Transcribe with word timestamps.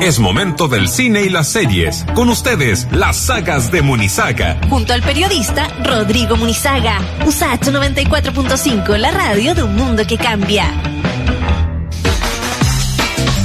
Es 0.00 0.18
momento 0.18 0.66
del 0.66 0.88
cine 0.88 1.20
y 1.24 1.28
las 1.28 1.48
series. 1.48 2.06
Con 2.14 2.30
ustedes, 2.30 2.88
las 2.90 3.18
sagas 3.18 3.70
de 3.70 3.82
Munizaga. 3.82 4.58
Junto 4.70 4.94
al 4.94 5.02
periodista 5.02 5.68
Rodrigo 5.84 6.36
Munizaga. 6.36 7.00
USAT 7.26 7.64
94.5, 7.64 8.96
la 8.96 9.10
radio 9.10 9.54
de 9.54 9.62
un 9.62 9.76
mundo 9.76 10.06
que 10.06 10.16
cambia. 10.16 10.72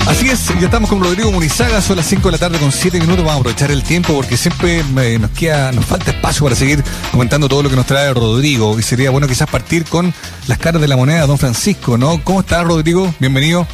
Así 0.07 0.29
es, 0.29 0.47
ya 0.47 0.67
estamos 0.67 0.89
con 0.89 1.03
Rodrigo 1.03 1.29
Munizaga, 1.29 1.81
son 1.81 1.97
las 1.97 2.05
5 2.05 2.29
de 2.29 2.31
la 2.31 2.37
tarde 2.37 2.57
con 2.57 2.71
7 2.71 3.01
minutos, 3.01 3.25
vamos 3.25 3.35
a 3.35 3.39
aprovechar 3.39 3.71
el 3.71 3.83
tiempo 3.83 4.13
porque 4.13 4.37
siempre 4.37 4.79
eh, 4.79 5.19
nos 5.19 5.31
queda, 5.31 5.73
nos 5.73 5.83
falta 5.83 6.11
espacio 6.11 6.45
para 6.45 6.55
seguir 6.55 6.81
comentando 7.11 7.49
todo 7.49 7.63
lo 7.63 7.69
que 7.69 7.75
nos 7.75 7.85
trae 7.85 8.13
Rodrigo 8.13 8.79
y 8.79 8.81
sería 8.81 9.09
bueno 9.09 9.27
quizás 9.27 9.49
partir 9.49 9.83
con 9.83 10.13
las 10.47 10.57
caras 10.57 10.81
de 10.81 10.87
la 10.87 10.95
moneda, 10.95 11.25
don 11.25 11.37
Francisco, 11.37 11.97
¿no? 11.97 12.23
¿Cómo 12.23 12.39
está 12.41 12.63
Rodrigo? 12.63 13.13
Bienvenido. 13.19 13.67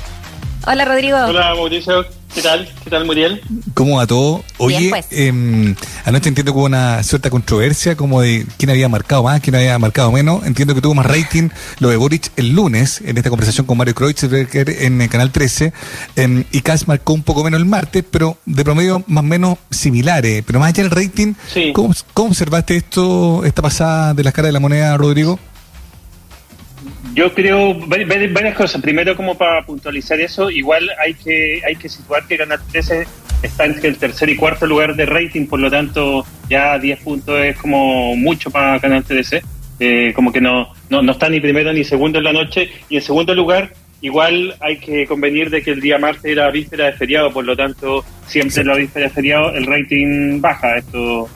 Hola 0.65 0.85
Rodrigo. 0.85 1.17
Hola 1.17 1.53
Mauricio, 1.53 2.05
¿qué 2.33 2.41
tal? 2.41 2.69
¿Qué 2.83 2.89
tal 2.89 3.05
Muriel? 3.05 3.41
¿Cómo 3.73 3.97
va 3.97 4.07
todo? 4.07 4.43
Oye, 4.57 4.77
Bien, 4.77 4.89
pues. 4.91 5.05
em, 5.11 5.75
anoche 6.05 6.29
entiendo 6.29 6.53
que 6.53 6.57
hubo 6.59 6.65
una 6.65 7.03
cierta 7.03 7.29
controversia 7.29 7.95
como 7.95 8.21
de 8.21 8.45
quién 8.57 8.69
había 8.69 8.87
marcado 8.89 9.23
más, 9.23 9.41
quién 9.41 9.55
había 9.55 9.77
marcado 9.79 10.11
menos. 10.11 10.45
Entiendo 10.45 10.73
que 10.75 10.81
tuvo 10.81 10.93
más 10.95 11.05
rating 11.05 11.49
lo 11.79 11.89
de 11.89 11.97
Boric 11.97 12.31
el 12.37 12.49
lunes 12.49 13.01
en 13.05 13.17
esta 13.17 13.29
conversación 13.29 13.65
con 13.65 13.77
Mario 13.77 13.95
Kreutzberger 13.95 14.69
en 14.83 15.01
el 15.01 15.09
Canal 15.09 15.31
13 15.31 15.73
em, 16.15 16.43
y 16.51 16.61
Kass 16.61 16.87
marcó 16.87 17.13
un 17.13 17.23
poco 17.23 17.43
menos 17.43 17.59
el 17.59 17.65
martes, 17.65 18.03
pero 18.09 18.37
de 18.45 18.63
promedio 18.63 19.03
más 19.07 19.23
o 19.23 19.27
menos 19.27 19.57
similares. 19.69 20.43
Pero 20.45 20.59
más 20.59 20.69
allá 20.69 20.83
del 20.83 20.91
rating, 20.91 21.33
Sí. 21.53 21.71
¿cómo, 21.73 21.93
cómo 22.13 22.29
observaste 22.29 22.75
esto, 22.77 23.43
esta 23.45 23.61
pasada 23.61 24.13
de 24.13 24.23
las 24.23 24.33
caras 24.33 24.49
de 24.49 24.53
la 24.53 24.59
moneda, 24.59 24.95
Rodrigo? 24.97 25.39
Yo 27.13 27.33
creo 27.33 27.73
vari- 27.75 28.07
vari- 28.07 28.31
varias 28.31 28.55
cosas. 28.55 28.81
Primero, 28.81 29.15
como 29.15 29.35
para 29.37 29.65
puntualizar 29.65 30.19
eso, 30.19 30.49
igual 30.49 30.89
hay 30.99 31.13
que 31.13 31.61
hay 31.67 31.75
que 31.75 31.89
situar 31.89 32.25
que 32.25 32.37
Canal 32.37 32.59
13 32.71 33.05
está 33.43 33.65
entre 33.65 33.89
el 33.89 33.97
tercer 33.97 34.29
y 34.29 34.35
cuarto 34.35 34.65
lugar 34.67 34.95
de 34.95 35.05
rating, 35.05 35.45
por 35.47 35.59
lo 35.59 35.69
tanto 35.69 36.25
ya 36.49 36.77
10 36.79 36.99
puntos 37.01 37.39
es 37.43 37.57
como 37.57 38.15
mucho 38.15 38.49
para 38.51 38.79
Canal 38.79 39.03
13. 39.03 39.41
Eh, 39.79 40.13
como 40.13 40.31
que 40.31 40.39
no, 40.39 40.71
no, 40.89 41.01
no 41.01 41.11
está 41.11 41.27
ni 41.27 41.39
primero 41.39 41.73
ni 41.73 41.83
segundo 41.83 42.19
en 42.19 42.23
la 42.25 42.33
noche. 42.33 42.69
Y 42.87 42.97
en 42.97 43.01
segundo 43.01 43.33
lugar, 43.33 43.73
igual 44.01 44.55
hay 44.59 44.77
que 44.77 45.05
convenir 45.07 45.49
de 45.49 45.63
que 45.63 45.71
el 45.71 45.81
día 45.81 45.97
martes 45.97 46.25
era 46.25 46.49
víspera 46.51 46.85
de 46.85 46.93
feriado, 46.93 47.31
por 47.33 47.43
lo 47.45 47.57
tanto 47.57 48.05
siempre 48.27 48.61
en 48.61 48.67
la 48.67 48.75
víspera 48.75 49.07
de 49.07 49.11
feriado 49.13 49.53
el 49.55 49.65
rating 49.65 50.39
baja. 50.39 50.77
Esto 50.77 51.27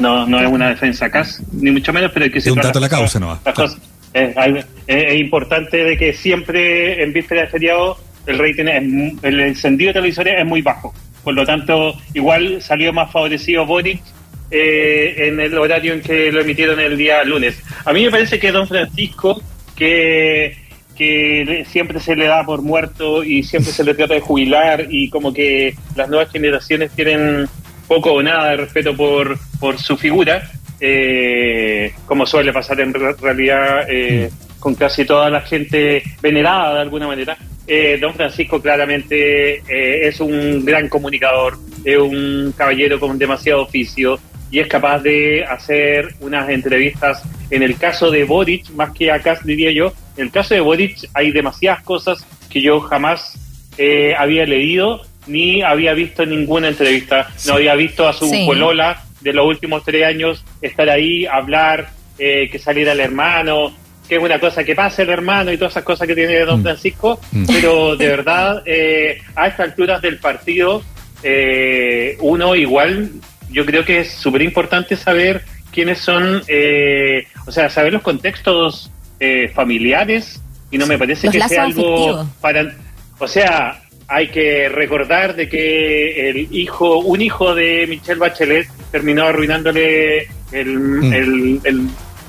no, 0.00 0.26
no 0.26 0.40
es 0.40 0.46
una 0.48 0.68
defensa 0.70 1.06
acá, 1.06 1.24
ni 1.52 1.70
mucho 1.70 1.92
menos, 1.92 2.10
pero 2.12 2.24
hay 2.24 2.30
que 2.32 2.38
Es 2.40 2.46
un 2.48 2.56
dato 2.56 2.80
la 2.80 2.88
causa, 2.88 3.20
nomás. 3.20 3.38
las 3.44 3.54
cosas. 3.54 3.78
Es, 4.12 5.20
importante 5.20 5.84
de 5.84 5.96
que 5.96 6.12
siempre 6.12 7.02
en 7.02 7.12
víspera 7.12 7.42
de 7.42 7.48
feriado 7.48 7.96
el 8.26 8.38
rating, 8.38 8.66
es, 8.66 9.24
el 9.24 9.40
encendido 9.40 9.92
televisores 9.92 10.34
es 10.38 10.46
muy 10.46 10.62
bajo. 10.62 10.92
Por 11.22 11.34
lo 11.34 11.44
tanto, 11.44 11.94
igual 12.14 12.62
salió 12.62 12.92
más 12.92 13.12
favorecido 13.12 13.66
Boric 13.66 14.02
eh, 14.50 15.28
en 15.28 15.38
el 15.38 15.56
horario 15.56 15.92
en 15.92 16.00
que 16.00 16.32
lo 16.32 16.40
emitieron 16.40 16.80
el 16.80 16.96
día 16.96 17.22
lunes. 17.24 17.62
A 17.84 17.92
mí 17.92 18.04
me 18.04 18.10
parece 18.10 18.38
que 18.38 18.50
Don 18.50 18.66
Francisco, 18.66 19.40
que, 19.76 20.56
que 20.96 21.64
siempre 21.68 22.00
se 22.00 22.16
le 22.16 22.26
da 22.26 22.44
por 22.44 22.62
muerto 22.62 23.22
y 23.22 23.42
siempre 23.42 23.72
se 23.72 23.84
le 23.84 23.94
trata 23.94 24.14
de 24.14 24.20
jubilar 24.20 24.86
y 24.90 25.08
como 25.08 25.32
que 25.32 25.74
las 25.94 26.08
nuevas 26.08 26.32
generaciones 26.32 26.90
tienen 26.92 27.48
poco 27.86 28.12
o 28.12 28.22
nada 28.22 28.50
de 28.50 28.56
respeto 28.56 28.96
por, 28.96 29.38
por 29.58 29.78
su 29.78 29.96
figura, 29.96 30.50
eh, 30.80 31.92
como 32.06 32.26
suele 32.26 32.52
pasar 32.52 32.80
en 32.80 32.92
re- 32.94 33.14
realidad 33.20 33.84
eh, 33.88 34.30
con 34.58 34.74
casi 34.74 35.04
toda 35.04 35.30
la 35.30 35.40
gente 35.42 36.02
venerada 36.22 36.74
de 36.74 36.80
alguna 36.80 37.06
manera. 37.06 37.36
Eh, 37.66 37.98
don 38.00 38.14
Francisco 38.14 38.60
claramente 38.60 39.56
eh, 39.68 40.08
es 40.08 40.18
un 40.20 40.64
gran 40.64 40.88
comunicador, 40.88 41.56
es 41.84 41.98
un 41.98 42.52
caballero 42.56 42.98
con 42.98 43.16
demasiado 43.18 43.62
oficio 43.62 44.18
y 44.50 44.58
es 44.58 44.66
capaz 44.66 44.98
de 45.00 45.44
hacer 45.44 46.08
unas 46.20 46.48
entrevistas. 46.48 47.22
En 47.50 47.62
el 47.62 47.76
caso 47.76 48.10
de 48.10 48.24
Boric, 48.24 48.68
más 48.70 48.90
que 48.92 49.10
acá 49.12 49.38
diría 49.44 49.70
yo, 49.70 49.92
en 50.16 50.24
el 50.26 50.30
caso 50.32 50.54
de 50.54 50.60
Boric 50.60 50.96
hay 51.14 51.30
demasiadas 51.30 51.82
cosas 51.84 52.26
que 52.50 52.60
yo 52.60 52.80
jamás 52.80 53.38
eh, 53.78 54.14
había 54.18 54.44
leído 54.46 55.02
ni 55.28 55.62
había 55.62 55.94
visto 55.94 56.24
en 56.24 56.30
ninguna 56.30 56.68
entrevista. 56.68 57.28
No 57.46 57.54
había 57.54 57.74
visto 57.76 58.08
a 58.08 58.12
su 58.12 58.26
Sí. 58.26 58.42
polola 58.46 59.04
de 59.20 59.32
los 59.32 59.46
últimos 59.46 59.84
tres 59.84 60.04
años 60.06 60.44
estar 60.62 60.88
ahí, 60.88 61.26
hablar, 61.26 61.90
eh, 62.18 62.48
que 62.50 62.58
saliera 62.58 62.92
el 62.92 63.00
hermano, 63.00 63.72
que 64.08 64.16
es 64.16 64.22
una 64.22 64.40
cosa 64.40 64.64
que 64.64 64.74
pasa 64.74 65.02
el 65.02 65.10
hermano 65.10 65.52
y 65.52 65.56
todas 65.56 65.72
esas 65.74 65.84
cosas 65.84 66.06
que 66.08 66.14
tiene 66.14 66.38
don 66.40 66.60
Mm. 66.60 66.62
Francisco, 66.64 67.20
Mm. 67.32 67.44
pero 67.46 67.96
de 67.96 68.08
verdad, 68.08 68.62
eh, 68.66 69.18
a 69.36 69.46
estas 69.48 69.68
alturas 69.70 70.02
del 70.02 70.18
partido, 70.18 70.82
eh, 71.22 72.16
uno 72.20 72.54
igual, 72.56 73.10
yo 73.50 73.64
creo 73.66 73.84
que 73.84 74.00
es 74.00 74.10
súper 74.12 74.42
importante 74.42 74.96
saber 74.96 75.42
quiénes 75.72 75.98
son, 75.98 76.42
eh, 76.48 77.26
o 77.46 77.52
sea, 77.52 77.68
saber 77.70 77.92
los 77.92 78.02
contextos 78.02 78.90
eh, 79.20 79.48
familiares 79.54 80.40
y 80.70 80.78
no 80.78 80.86
me 80.86 80.96
parece 80.98 81.26
Los 81.26 81.36
que 81.36 81.42
sea 81.48 81.64
algo 81.64 81.92
afectivos. 81.94 82.26
para, 82.40 82.74
o 83.18 83.28
sea, 83.28 83.79
hay 84.10 84.28
que 84.28 84.68
recordar 84.68 85.36
de 85.36 85.48
que 85.48 86.28
el 86.30 86.48
hijo, 86.50 86.98
un 86.98 87.20
hijo 87.22 87.54
de 87.54 87.86
Michelle 87.88 88.18
Bachelet 88.18 88.66
terminó 88.90 89.24
arruinándole 89.24 90.26
el, 90.52 90.78
Mm. 90.78 91.12
el- 91.12 91.60
el- 91.64 91.88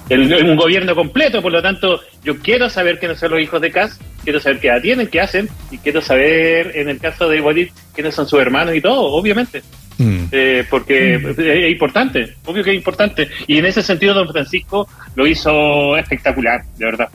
el- 0.09 0.31
el- 0.33 0.49
un 0.51 0.55
gobierno 0.57 0.93
completo, 0.93 1.41
por 1.41 1.51
lo 1.51 1.61
tanto, 1.61 1.99
yo 2.23 2.37
quiero 2.37 2.69
saber 2.69 2.99
quiénes 2.99 3.17
son 3.19 3.31
los 3.31 3.41
hijos 3.41 3.59
de 3.61 3.71
Kass, 3.71 3.99
quiero 4.23 4.39
saber 4.39 4.59
qué 4.59 4.67
edad 4.67 4.81
tienen, 4.81 5.07
qué 5.07 5.21
hacen, 5.21 5.49
y 5.71 5.77
quiero 5.79 6.01
saber, 6.01 6.71
en 6.75 6.89
el 6.89 6.99
caso 6.99 7.27
de 7.27 7.41
Boric, 7.41 7.73
quiénes 7.95 8.13
son 8.13 8.27
sus 8.27 8.39
hermanos 8.39 8.75
y 8.75 8.81
todo, 8.81 9.01
obviamente. 9.01 9.61
Mm. 9.97 10.25
Eh, 10.31 10.63
porque 10.69 11.15
es 11.15 11.71
importante, 11.71 12.33
obvio 12.45 12.63
que 12.63 12.71
es 12.71 12.75
importante. 12.75 13.27
Y 13.47 13.57
en 13.57 13.65
ese 13.65 13.81
sentido, 13.81 14.13
don 14.13 14.27
Francisco 14.31 14.87
lo 15.15 15.25
hizo 15.27 15.95
espectacular, 15.97 16.61
de 16.77 16.85
verdad. 16.85 17.09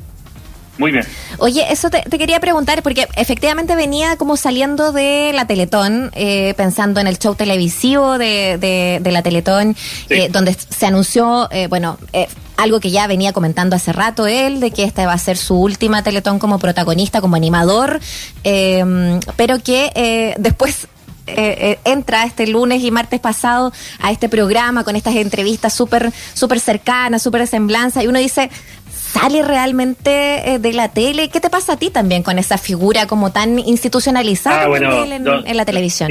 Muy 0.78 0.92
bien. 0.92 1.04
Oye, 1.38 1.64
eso 1.70 1.90
te, 1.90 2.02
te 2.02 2.18
quería 2.18 2.40
preguntar, 2.40 2.82
porque 2.82 3.08
efectivamente 3.16 3.74
venía 3.76 4.16
como 4.16 4.36
saliendo 4.36 4.92
de 4.92 5.32
la 5.34 5.46
Teletón, 5.46 6.10
eh, 6.14 6.54
pensando 6.56 7.00
en 7.00 7.06
el 7.06 7.18
show 7.18 7.34
televisivo 7.34 8.18
de, 8.18 8.58
de, 8.58 8.98
de 9.00 9.10
la 9.12 9.22
Teletón, 9.22 9.76
eh, 10.10 10.28
donde 10.30 10.54
se 10.54 10.86
anunció, 10.86 11.48
eh, 11.50 11.66
bueno, 11.68 11.98
eh, 12.12 12.28
algo 12.56 12.80
que 12.80 12.90
ya 12.90 13.06
venía 13.06 13.32
comentando 13.32 13.76
hace 13.76 13.92
rato 13.92 14.26
él, 14.26 14.60
de 14.60 14.70
que 14.70 14.84
esta 14.84 15.06
va 15.06 15.12
a 15.12 15.18
ser 15.18 15.36
su 15.36 15.54
última 15.60 16.02
Teletón 16.02 16.38
como 16.38 16.58
protagonista, 16.58 17.20
como 17.20 17.36
animador, 17.36 18.00
eh, 18.44 19.18
pero 19.36 19.58
que 19.62 19.90
eh, 19.94 20.34
después 20.38 20.88
eh, 21.28 21.34
eh, 21.36 21.78
entra 21.84 22.24
este 22.24 22.46
lunes 22.46 22.82
y 22.82 22.90
martes 22.92 23.18
pasado 23.18 23.72
a 24.00 24.12
este 24.12 24.28
programa 24.28 24.84
con 24.84 24.94
estas 24.94 25.16
entrevistas 25.16 25.74
súper 25.74 26.12
súper 26.34 26.60
cercanas, 26.60 27.20
súper 27.22 27.40
de 27.40 27.46
semblanza, 27.48 28.02
y 28.02 28.06
uno 28.06 28.20
dice, 28.20 28.48
¿sale 29.20 29.42
realmente 29.42 30.52
eh, 30.54 30.58
de 30.58 30.72
la 30.72 30.88
tele? 30.90 31.28
¿Qué 31.28 31.40
te 31.40 31.50
pasa 31.50 31.74
a 31.74 31.76
ti 31.76 31.90
también 31.90 32.22
con 32.22 32.38
esa 32.38 32.58
figura 32.58 33.06
como 33.06 33.32
tan 33.32 33.58
institucionalizada 33.58 34.62
Ah, 34.62 34.68
bueno, 34.68 35.04
en, 35.04 35.24
don- 35.24 35.46
en 35.46 35.56
la 35.56 35.64
televisión? 35.64 36.10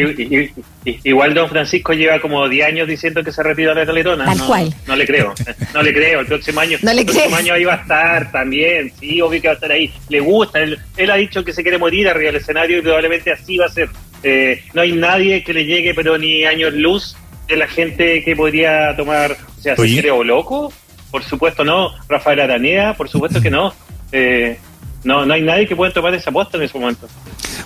Igual 1.03 1.33
don 1.33 1.49
Francisco 1.49 1.93
lleva 1.93 2.19
como 2.19 2.47
10 2.47 2.67
años 2.67 2.87
diciendo 2.87 3.23
que 3.23 3.31
se 3.31 3.41
retira 3.41 3.73
de 3.73 3.81
la 3.81 3.85
Teletona. 3.87 4.25
Tal 4.25 4.37
no, 4.37 4.47
cual. 4.47 4.73
No 4.87 4.95
le 4.95 5.05
creo. 5.05 5.33
No 5.73 5.81
le 5.81 5.93
creo. 5.93 6.19
El 6.19 6.27
próximo 6.27 6.59
año, 6.59 6.77
No 6.81 6.93
le 6.93 6.99
el 7.01 7.05
próximo 7.05 7.25
crees. 7.27 7.39
año 7.43 7.53
ahí 7.53 7.63
va 7.65 7.73
a 7.73 7.77
estar 7.77 8.31
también. 8.31 8.91
Sí, 8.99 9.19
obvio 9.21 9.41
que 9.41 9.47
va 9.47 9.53
a 9.53 9.55
estar 9.55 9.71
ahí. 9.71 9.91
Le 10.09 10.19
gusta. 10.19 10.59
Él, 10.59 10.77
él 10.97 11.11
ha 11.11 11.15
dicho 11.15 11.43
que 11.43 11.53
se 11.53 11.63
quiere 11.63 11.77
morir 11.77 12.07
arriba 12.07 12.27
del 12.31 12.41
escenario 12.41 12.77
y 12.77 12.81
probablemente 12.81 13.31
así 13.31 13.57
va 13.57 13.65
a 13.65 13.69
ser. 13.69 13.89
Eh, 14.23 14.63
no 14.73 14.81
hay 14.81 14.91
nadie 14.93 15.43
que 15.43 15.53
le 15.53 15.65
llegue, 15.65 15.93
pero 15.93 16.17
ni 16.17 16.45
años 16.45 16.73
luz 16.73 17.15
de 17.47 17.57
la 17.57 17.67
gente 17.67 18.23
que 18.23 18.35
podría 18.35 18.95
tomar. 18.95 19.35
O 19.57 19.61
sea, 19.61 19.75
¿se 19.75 19.81
Oye. 19.81 19.93
quiere 19.93 20.11
o 20.11 20.23
loco? 20.23 20.71
Por 21.15 21.23
supuesto 21.23 21.63
no. 21.63 21.91
Rafael 22.09 22.41
Aranea, 22.41 22.93
por 22.93 23.07
supuesto 23.07 23.39
que 23.41 23.49
no. 23.49 23.73
Eh, 24.11 24.59
no, 25.05 25.25
no 25.25 25.33
hay 25.33 25.43
nadie 25.43 25.65
que 25.65 25.73
pueda 25.73 25.93
tomar 25.93 26.13
esa 26.13 26.29
apuesta 26.29 26.57
en 26.57 26.63
ese 26.63 26.77
momento. 26.77 27.07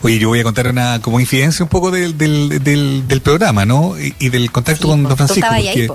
Oye, 0.03 0.19
yo 0.19 0.27
voy 0.27 0.39
a 0.41 0.43
contar 0.43 0.67
una 0.67 1.01
como 1.01 1.19
infidencia 1.19 1.63
un 1.63 1.69
poco 1.69 1.89
del, 1.89 2.15
del, 2.15 2.63
del, 2.63 3.07
del 3.07 3.21
programa, 3.21 3.65
¿no? 3.65 3.99
Y, 3.99 4.13
y 4.19 4.29
del 4.29 4.51
contacto 4.51 4.83
Sí, 4.83 4.87
con 4.87 5.01
po. 5.01 5.07
Don 5.09 5.17
Francisco. 5.17 5.49
porque. 5.49 5.89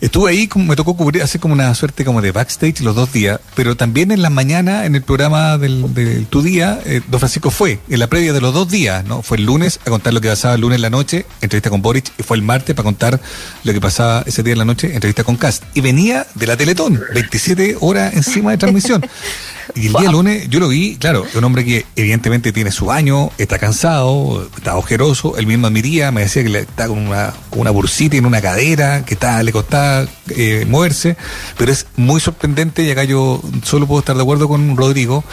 Estuve 0.00 0.30
ahí, 0.30 0.48
me 0.54 0.76
tocó 0.76 0.96
cubrir, 0.96 1.22
hacer 1.22 1.40
como 1.40 1.54
una 1.54 1.74
suerte 1.74 2.04
como 2.04 2.22
de 2.22 2.32
backstage 2.32 2.80
los 2.80 2.94
dos 2.94 3.12
días, 3.12 3.40
pero 3.54 3.76
también 3.76 4.10
en 4.10 4.22
la 4.22 4.30
mañana, 4.30 4.86
en 4.86 4.94
el 4.94 5.02
programa 5.02 5.58
del, 5.58 5.92
del 5.94 6.26
Tu 6.26 6.42
Día, 6.42 6.80
eh, 6.84 7.00
Don 7.08 7.20
Francisco 7.20 7.50
fue, 7.50 7.80
en 7.88 7.98
la 7.98 8.06
previa 8.06 8.32
de 8.32 8.40
los 8.40 8.54
dos 8.54 8.68
días, 8.68 9.04
¿no? 9.04 9.22
Fue 9.22 9.36
el 9.36 9.44
lunes 9.44 9.80
a 9.86 9.90
contar 9.90 10.12
lo 10.12 10.20
que 10.20 10.28
pasaba 10.28 10.54
el 10.54 10.60
lunes 10.60 10.76
en 10.76 10.82
la 10.82 10.90
noche, 10.90 11.26
entrevista 11.40 11.70
con 11.70 11.82
Boric, 11.82 12.12
y 12.18 12.22
fue 12.22 12.36
el 12.36 12.42
martes 12.42 12.74
para 12.74 12.84
contar 12.84 13.20
lo 13.64 13.72
que 13.72 13.80
pasaba 13.80 14.22
ese 14.26 14.42
día 14.42 14.52
en 14.52 14.58
la 14.58 14.64
noche, 14.64 14.94
entrevista 14.94 15.24
con 15.24 15.36
Cast. 15.36 15.64
Y 15.74 15.80
venía 15.80 16.26
de 16.34 16.46
la 16.46 16.56
Teletón, 16.56 17.00
27 17.14 17.76
horas 17.80 18.14
encima 18.14 18.52
de 18.52 18.58
transmisión. 18.58 19.06
Y 19.74 19.86
el 19.88 19.92
día 19.94 20.10
lunes 20.10 20.48
yo 20.48 20.60
lo 20.60 20.68
vi, 20.68 20.96
claro, 20.96 21.26
un 21.34 21.44
hombre 21.44 21.64
que 21.64 21.86
evidentemente 21.96 22.52
tiene 22.52 22.70
su 22.70 22.86
baño, 22.86 23.30
está 23.38 23.58
cansado, 23.58 24.48
está 24.56 24.76
ojeroso, 24.76 25.36
él 25.36 25.46
mismo 25.46 25.66
admitía, 25.66 26.10
me 26.12 26.22
decía 26.22 26.42
que 26.44 26.58
está 26.58 26.88
con 26.88 26.98
una, 26.98 27.32
con 27.50 27.60
una 27.60 27.70
bursita 27.70 28.16
en 28.16 28.26
una 28.26 28.40
cadera, 28.40 29.04
que 29.04 29.14
está, 29.14 29.42
le 29.42 29.52
costaba 29.52 30.06
eh, 30.30 30.66
moverse, 30.68 31.16
pero 31.56 31.72
es 31.72 31.86
muy 31.96 32.20
sorprendente 32.20 32.82
y 32.82 32.90
acá 32.90 33.04
yo 33.04 33.42
solo 33.62 33.86
puedo 33.86 34.00
estar 34.00 34.16
de 34.16 34.22
acuerdo 34.22 34.48
con 34.48 34.76
Rodrigo, 34.76 35.24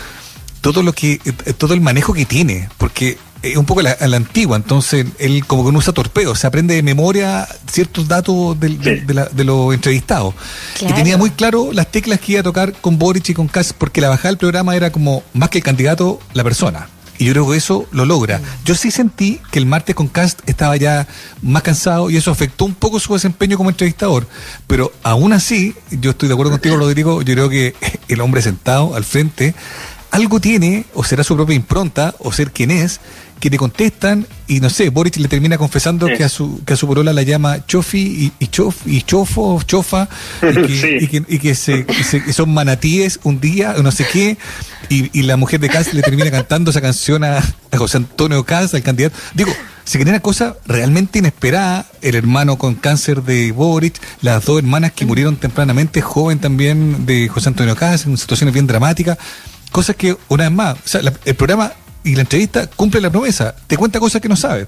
todo 0.62 0.84
lo 0.84 0.94
que, 0.94 1.20
eh, 1.24 1.54
todo 1.58 1.74
el 1.74 1.82
manejo 1.82 2.14
que 2.14 2.26
tiene, 2.26 2.70
porque 2.78 3.18
es 3.42 3.56
un 3.58 3.66
poco 3.66 3.82
a 3.82 3.84
la, 4.08 4.18
antigua, 4.18 4.58
entonces 4.58 5.06
él 5.20 5.46
como 5.46 5.66
que 5.66 5.72
no 5.72 5.80
usa 5.80 5.94
torpeo, 5.94 6.36
se 6.36 6.48
aprende 6.48 6.74
de 6.76 6.84
memoria 6.84 7.48
ciertos 7.72 8.08
datos 8.08 8.60
del- 8.60 8.80
de, 8.80 9.02
de 9.02 9.14
la- 9.14 9.26
de 9.26 9.44
los 9.44 9.74
entrevistados. 9.74 10.34
Claro. 10.78 10.94
Y 10.94 10.98
tenía 10.98 11.18
muy 11.18 11.30
claro 11.32 11.70
las 11.72 11.92
teclas 11.92 12.20
que 12.20 12.34
iba 12.34 12.42
a 12.42 12.44
tocar 12.44 12.74
con 12.82 12.98
Boric 12.98 13.30
y 13.30 13.34
con 13.34 13.48
Kass, 13.48 13.74
porque 13.74 14.02
la 14.02 14.10
bajada 14.10 14.30
del 14.30 14.38
programa 14.38 14.76
era 14.76 14.92
como 14.92 15.24
más 15.34 15.50
que 15.50 15.60
el 15.60 15.64
candidato, 15.64 16.20
la 16.34 16.44
persona. 16.44 16.90
Y 17.20 17.26
yo 17.26 17.32
creo 17.34 17.50
que 17.50 17.58
eso 17.58 17.88
lo 17.92 18.06
logra. 18.06 18.40
Yo 18.64 18.76
sí 18.76 18.92
sentí 18.92 19.42
que 19.50 19.58
el 19.58 19.66
martes 19.66 19.96
con 19.96 20.08
Cast 20.08 20.40
estaba 20.48 20.78
ya 20.78 21.08
más 21.42 21.64
cansado 21.64 22.12
y 22.12 22.18
eso 22.18 22.30
afectó 22.30 22.64
un 22.66 22.76
poco 22.76 23.00
su 23.00 23.12
desempeño 23.14 23.58
como 23.58 23.72
entrevistador. 23.72 24.28
Pero 24.68 24.92
aún 25.02 25.34
así, 25.34 25.74
yo 25.90 26.12
estoy 26.12 26.28
de 26.28 26.34
acuerdo 26.36 26.52
contigo, 26.52 26.78
Rodrigo, 26.78 27.24
yo 27.24 27.34
creo 27.34 27.50
que 27.50 27.74
el 28.08 28.22
hombre 28.22 28.44
sentado 28.44 28.94
al 28.96 29.04
frente 29.04 29.56
algo 30.12 30.40
tiene, 30.40 30.86
o 30.94 31.04
será 31.04 31.24
su 31.24 31.36
propia 31.36 31.56
impronta, 31.56 32.16
o 32.20 32.32
ser 32.32 32.52
quien 32.52 32.72
es, 32.72 33.00
que 33.40 33.52
le 33.52 33.58
contestan 33.58 34.26
y 34.48 34.62
no 34.62 34.70
sé, 34.72 34.90
Boric 34.90 35.18
le 35.18 35.28
termina 35.28 35.60
confesando 35.60 36.08
Sí. 36.08 36.14
que 36.18 36.24
a 36.24 36.30
su 36.30 36.64
que 36.66 36.74
a 36.74 36.76
su 36.76 36.88
polola 36.88 37.14
la 37.14 37.22
llama 37.22 37.64
chofi 37.68 38.00
y, 38.00 38.32
y 38.44 38.48
chof 38.48 38.76
y 38.88 39.04
chofo, 39.04 39.62
chofa 39.64 40.10
y 40.42 40.54
que, 40.66 40.68
Sí. 40.82 40.98
y 41.02 41.08
que, 41.08 41.24
y 41.28 41.38
que 41.38 41.54
se, 41.54 41.86
que 41.86 42.04
se- 42.04 42.24
que 42.24 42.34
son 42.34 42.52
manatíes 42.52 43.20
un 43.24 43.40
día, 43.40 43.76
o 43.78 43.84
no 43.84 43.92
sé 43.92 44.08
qué, 44.12 44.38
y, 44.90 45.12
y 45.18 45.22
la 45.24 45.38
mujer 45.38 45.60
de 45.60 45.70
Cas 45.70 45.94
le 45.94 46.02
termina 46.02 46.32
cantando 46.32 46.72
esa 46.72 46.82
canción 46.82 47.24
a, 47.24 47.38
a 47.38 47.78
José 47.78 47.98
Antonio 47.98 48.44
Cas, 48.44 48.74
al 48.74 48.82
candidato. 48.82 49.16
Digo, 49.36 49.52
se 49.84 50.00
genera 50.00 50.20
cosa 50.20 50.56
realmente 50.66 51.20
inesperada, 51.20 51.86
el 52.02 52.16
hermano 52.16 52.58
con 52.58 52.74
cáncer 52.74 53.22
de 53.22 53.52
Boric, 53.52 54.02
las 54.22 54.44
dos 54.46 54.58
hermanas 54.58 54.94
que 54.94 55.06
murieron 55.06 55.36
tempranamente, 55.36 56.02
joven 56.02 56.40
también 56.40 57.06
de 57.06 57.28
José 57.28 57.50
Antonio 57.50 57.76
Cas, 57.76 58.06
en 58.08 58.18
situaciones 58.18 58.54
bien 58.54 58.66
dramáticas, 58.66 59.18
cosas 59.78 59.96
que, 59.96 60.16
una 60.30 60.46
vez 60.46 60.54
más, 60.54 60.74
o 60.74 60.88
sea, 60.88 61.04
la- 61.04 61.14
el 61.24 61.36
programa 61.36 61.72
y 62.04 62.16
la 62.16 62.22
entrevista 62.22 62.66
cumple 62.66 63.00
la 63.00 63.12
promesa, 63.12 63.56
te 63.68 63.78
cuenta 63.78 64.00
cosas 64.00 64.20
que 64.20 64.28
no 64.28 64.36
sabes. 64.36 64.66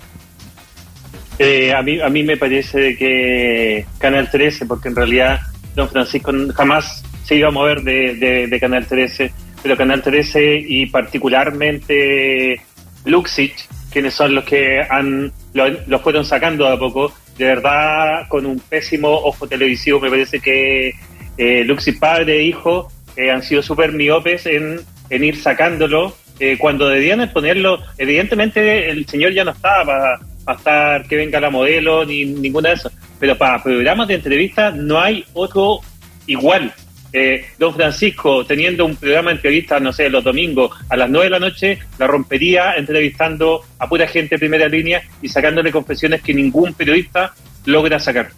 Eh, 1.39 1.73
a, 1.73 1.81
mí, 1.81 1.99
a 1.99 2.09
mí 2.09 2.21
me 2.21 2.37
parece 2.37 2.95
que 2.95 3.87
Canal 3.97 4.29
13, 4.29 4.67
porque 4.67 4.89
en 4.89 4.95
realidad 4.95 5.39
Don 5.73 5.89
Francisco 5.89 6.31
jamás 6.53 7.03
se 7.25 7.37
iba 7.37 7.47
a 7.47 7.51
mover 7.51 7.81
de, 7.81 8.55
Canal 8.61 8.85
13, 8.85 9.33
pero 9.63 9.75
Canal 9.75 10.03
13 10.03 10.63
y 10.67 10.85
particularmente 10.85 12.61
Luxich, 13.05 13.67
quienes 13.91 14.13
son 14.13 14.35
los 14.35 14.43
que 14.43 14.81
han 14.87 15.31
lo, 15.53 15.67
lo 15.87 15.99
fueron 16.01 16.23
sacando 16.23 16.67
de 16.67 16.73
a 16.73 16.77
poco, 16.77 17.11
de 17.39 17.45
verdad 17.45 18.27
con 18.27 18.45
un 18.45 18.59
pésimo 18.59 19.09
ojo 19.09 19.47
televisivo, 19.47 19.99
me 19.99 20.11
parece 20.11 20.39
que 20.39 20.93
eh, 21.35 21.63
Luxich 21.63 21.97
padre 21.97 22.41
e 22.41 22.43
hijo 22.43 22.91
eh, 23.15 23.31
han 23.31 23.41
sido 23.41 23.63
súper 23.63 23.91
miopes 23.91 24.45
en, 24.45 24.81
en 25.09 25.23
ir 25.23 25.37
sacándolo 25.37 26.15
eh, 26.39 26.57
cuando 26.57 26.87
debían 26.87 27.29
ponerlo, 27.33 27.81
evidentemente 27.97 28.89
el 28.89 29.05
señor 29.07 29.33
ya 29.33 29.43
no 29.43 29.51
estaba 29.51 30.19
para 30.45 30.57
estar 30.57 31.07
que 31.07 31.17
venga 31.17 31.39
la 31.39 31.49
modelo 31.49 32.05
ni 32.05 32.25
ninguna 32.25 32.69
de 32.69 32.75
esas, 32.75 32.93
pero 33.19 33.37
para 33.37 33.61
programas 33.61 34.07
de 34.07 34.15
entrevista 34.15 34.71
no 34.71 34.99
hay 34.99 35.25
otro 35.33 35.81
igual. 36.27 36.73
Eh, 37.11 37.43
don 37.57 37.73
Francisco, 37.73 38.45
teniendo 38.45 38.85
un 38.85 38.95
programa 38.95 39.31
de 39.31 39.37
entrevistas, 39.37 39.81
no 39.81 39.91
sé, 39.91 40.09
los 40.09 40.23
domingos 40.23 40.71
a 40.89 40.95
las 40.95 41.09
9 41.09 41.25
de 41.25 41.29
la 41.31 41.39
noche, 41.39 41.79
la 41.97 42.05
rompería 42.05 42.75
entrevistando 42.75 43.63
a 43.79 43.89
pura 43.89 44.07
gente 44.07 44.35
de 44.35 44.39
primera 44.39 44.67
línea 44.67 45.01
y 45.21 45.27
sacándole 45.27 45.71
confesiones 45.71 46.21
que 46.21 46.33
ningún 46.33 46.73
periodista 46.73 47.33
logra 47.65 47.99
sacar. 47.99 48.29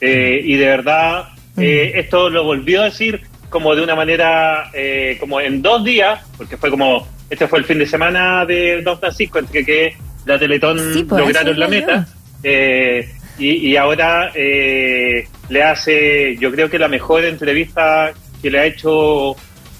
Eh, 0.00 0.40
y 0.44 0.56
de 0.56 0.66
verdad, 0.66 1.28
eh, 1.56 1.92
esto 1.96 2.28
lo 2.28 2.44
volvió 2.44 2.82
a 2.82 2.86
decir 2.86 3.20
como 3.48 3.74
de 3.74 3.82
una 3.82 3.94
manera, 3.94 4.70
eh, 4.72 5.16
como 5.20 5.40
en 5.40 5.62
dos 5.62 5.84
días, 5.84 6.20
porque 6.36 6.56
fue 6.56 6.70
como, 6.70 7.06
este 7.30 7.46
fue 7.48 7.58
el 7.60 7.64
fin 7.64 7.78
de 7.78 7.86
semana 7.86 8.44
de 8.44 8.82
Don 8.82 8.98
Francisco, 8.98 9.38
entre 9.38 9.64
que 9.64 9.94
la 10.26 10.38
Teletón 10.38 10.78
Sí, 10.92 11.04
pues, 11.04 11.20
lograron 11.20 11.58
la 11.58 11.68
meta. 11.68 12.06
eh, 12.42 13.08
y, 13.38 13.68
y 13.70 13.76
ahora 13.76 14.32
eh, 14.34 15.26
le 15.48 15.62
hace, 15.62 16.36
yo 16.38 16.50
creo 16.50 16.68
que 16.68 16.78
la 16.78 16.88
mejor 16.88 17.24
entrevista 17.24 18.12
que 18.42 18.50
le 18.50 18.58
ha 18.58 18.64
hecho 18.66 19.36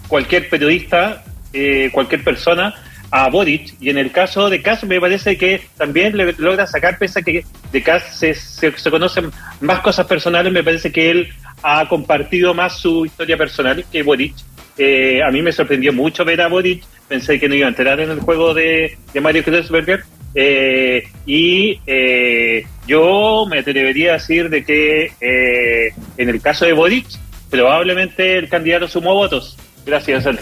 cualquier 0.07 0.49
periodista, 0.49 1.25
eh, 1.53 1.91
cualquier 1.93 2.23
persona 2.25 2.75
a 3.11 3.29
Boric. 3.31 3.75
Y 3.81 3.91
en 3.91 3.99
el 3.99 4.13
caso 4.13 4.49
de 4.49 4.63
Kass 4.63 4.85
me 4.85 5.01
parece 5.01 5.37
que 5.37 5.63
también 5.77 6.17
le 6.17 6.35
logra 6.39 6.67
sacar, 6.67 6.99
pese 6.99 7.21
a 7.21 7.23
que 7.23 7.45
de 7.73 7.83
Kass 7.83 8.19
se, 8.19 8.35
se, 8.35 8.71
se 8.77 8.91
conocen 8.91 9.31
más 9.61 9.81
cosas 9.81 10.07
personales, 10.07 10.53
me 10.53 10.63
parece 10.63 10.93
que 10.93 11.11
él 11.11 11.29
ha 11.63 11.89
compartido 11.89 12.55
más 12.55 12.79
su 12.79 13.05
historia 13.07 13.37
personal 13.37 13.85
que 13.91 14.03
Boric. 14.03 14.35
Eh, 14.77 15.21
a 15.23 15.31
mí 15.31 15.43
me 15.43 15.53
sorprendió 15.53 15.93
mucho 15.93 16.25
ver 16.25 16.41
a 16.41 16.49
Boric, 16.49 16.85
pensé 17.09 17.41
que 17.41 17.49
no 17.49 17.55
iba 17.55 17.67
a 17.67 17.71
entrar 17.71 17.99
en 18.01 18.11
el 18.11 18.21
juego 18.21 18.55
de, 18.55 18.97
Mario 19.21 19.45
Kreuzberger. 19.45 20.05
Eh, 20.35 21.09
y 21.27 21.81
eh, 21.87 22.65
yo 22.87 23.47
me 23.51 23.61
atrevería 23.61 24.11
a 24.11 24.13
decir 24.15 24.51
de 24.51 24.63
que 24.63 25.11
eh, 25.21 25.93
en 26.17 26.29
el 26.29 26.41
caso 26.41 26.67
de 26.67 26.75
Boric, 26.75 27.07
probablemente 27.51 28.37
el 28.37 28.49
candidato 28.49 28.87
sumó 28.87 29.15
votos 29.15 29.57
gracias 29.87 30.27
a. 30.27 30.33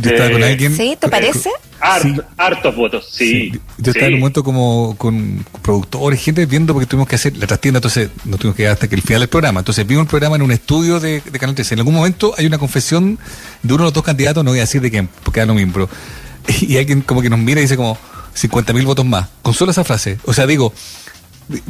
Yo 0.00 0.10
estaba 0.10 0.30
con 0.30 0.42
Eh, 0.42 0.46
alguien. 0.46 0.76
¿Sí? 0.76 0.96
¿Te 1.00 1.08
parece? 1.08 1.50
Hart- 1.80 2.02
Sí. 2.02 2.14
Hartos 2.36 2.74
votos, 2.76 3.08
sí. 3.12 3.52
Yo 3.78 3.90
estaba 3.92 4.06
sí. 4.06 4.06
en 4.06 4.14
un 4.14 4.20
momento 4.20 4.42
como 4.42 4.94
con 4.98 5.44
productores, 5.62 6.20
gente 6.22 6.46
viendo 6.46 6.72
porque 6.72 6.86
tuvimos 6.86 7.06
que 7.08 7.16
hacer 7.16 7.36
la 7.36 7.46
trastienda, 7.46 7.78
entonces 7.78 8.08
nos 8.24 8.40
tuvimos 8.40 8.56
que 8.56 8.62
quedar 8.64 8.72
hasta 8.74 8.88
que 8.88 8.94
el 8.94 9.02
final 9.02 9.20
del 9.20 9.28
programa. 9.28 9.60
Entonces 9.60 9.86
vimos 9.86 10.02
el 10.02 10.08
programa 10.08 10.36
en 10.36 10.42
un 10.42 10.50
estudio 10.52 10.98
de, 11.00 11.20
de 11.20 11.38
Canal 11.38 11.54
13. 11.54 11.74
En 11.74 11.80
algún 11.80 11.94
momento 11.94 12.34
hay 12.38 12.46
una 12.46 12.58
confesión 12.58 13.18
de 13.62 13.74
uno 13.74 13.82
de 13.82 13.86
los 13.88 13.92
dos 13.92 14.02
candidatos, 14.04 14.42
no 14.44 14.50
voy 14.50 14.58
a 14.58 14.62
decir 14.62 14.80
de 14.80 14.90
quién, 14.90 15.08
porque 15.22 15.40
da 15.40 15.46
lo 15.46 15.54
mismo. 15.54 15.88
Y 16.60 16.76
alguien 16.76 17.00
como 17.02 17.22
que 17.22 17.30
nos 17.30 17.38
mira 17.38 17.60
y 17.60 17.64
dice 17.64 17.76
como 17.76 17.96
50 18.34 18.72
mil 18.72 18.84
votos 18.84 19.04
más, 19.06 19.28
con 19.42 19.54
solo 19.54 19.70
esa 19.70 19.84
frase. 19.84 20.18
O 20.24 20.34
sea, 20.34 20.46
digo, 20.46 20.72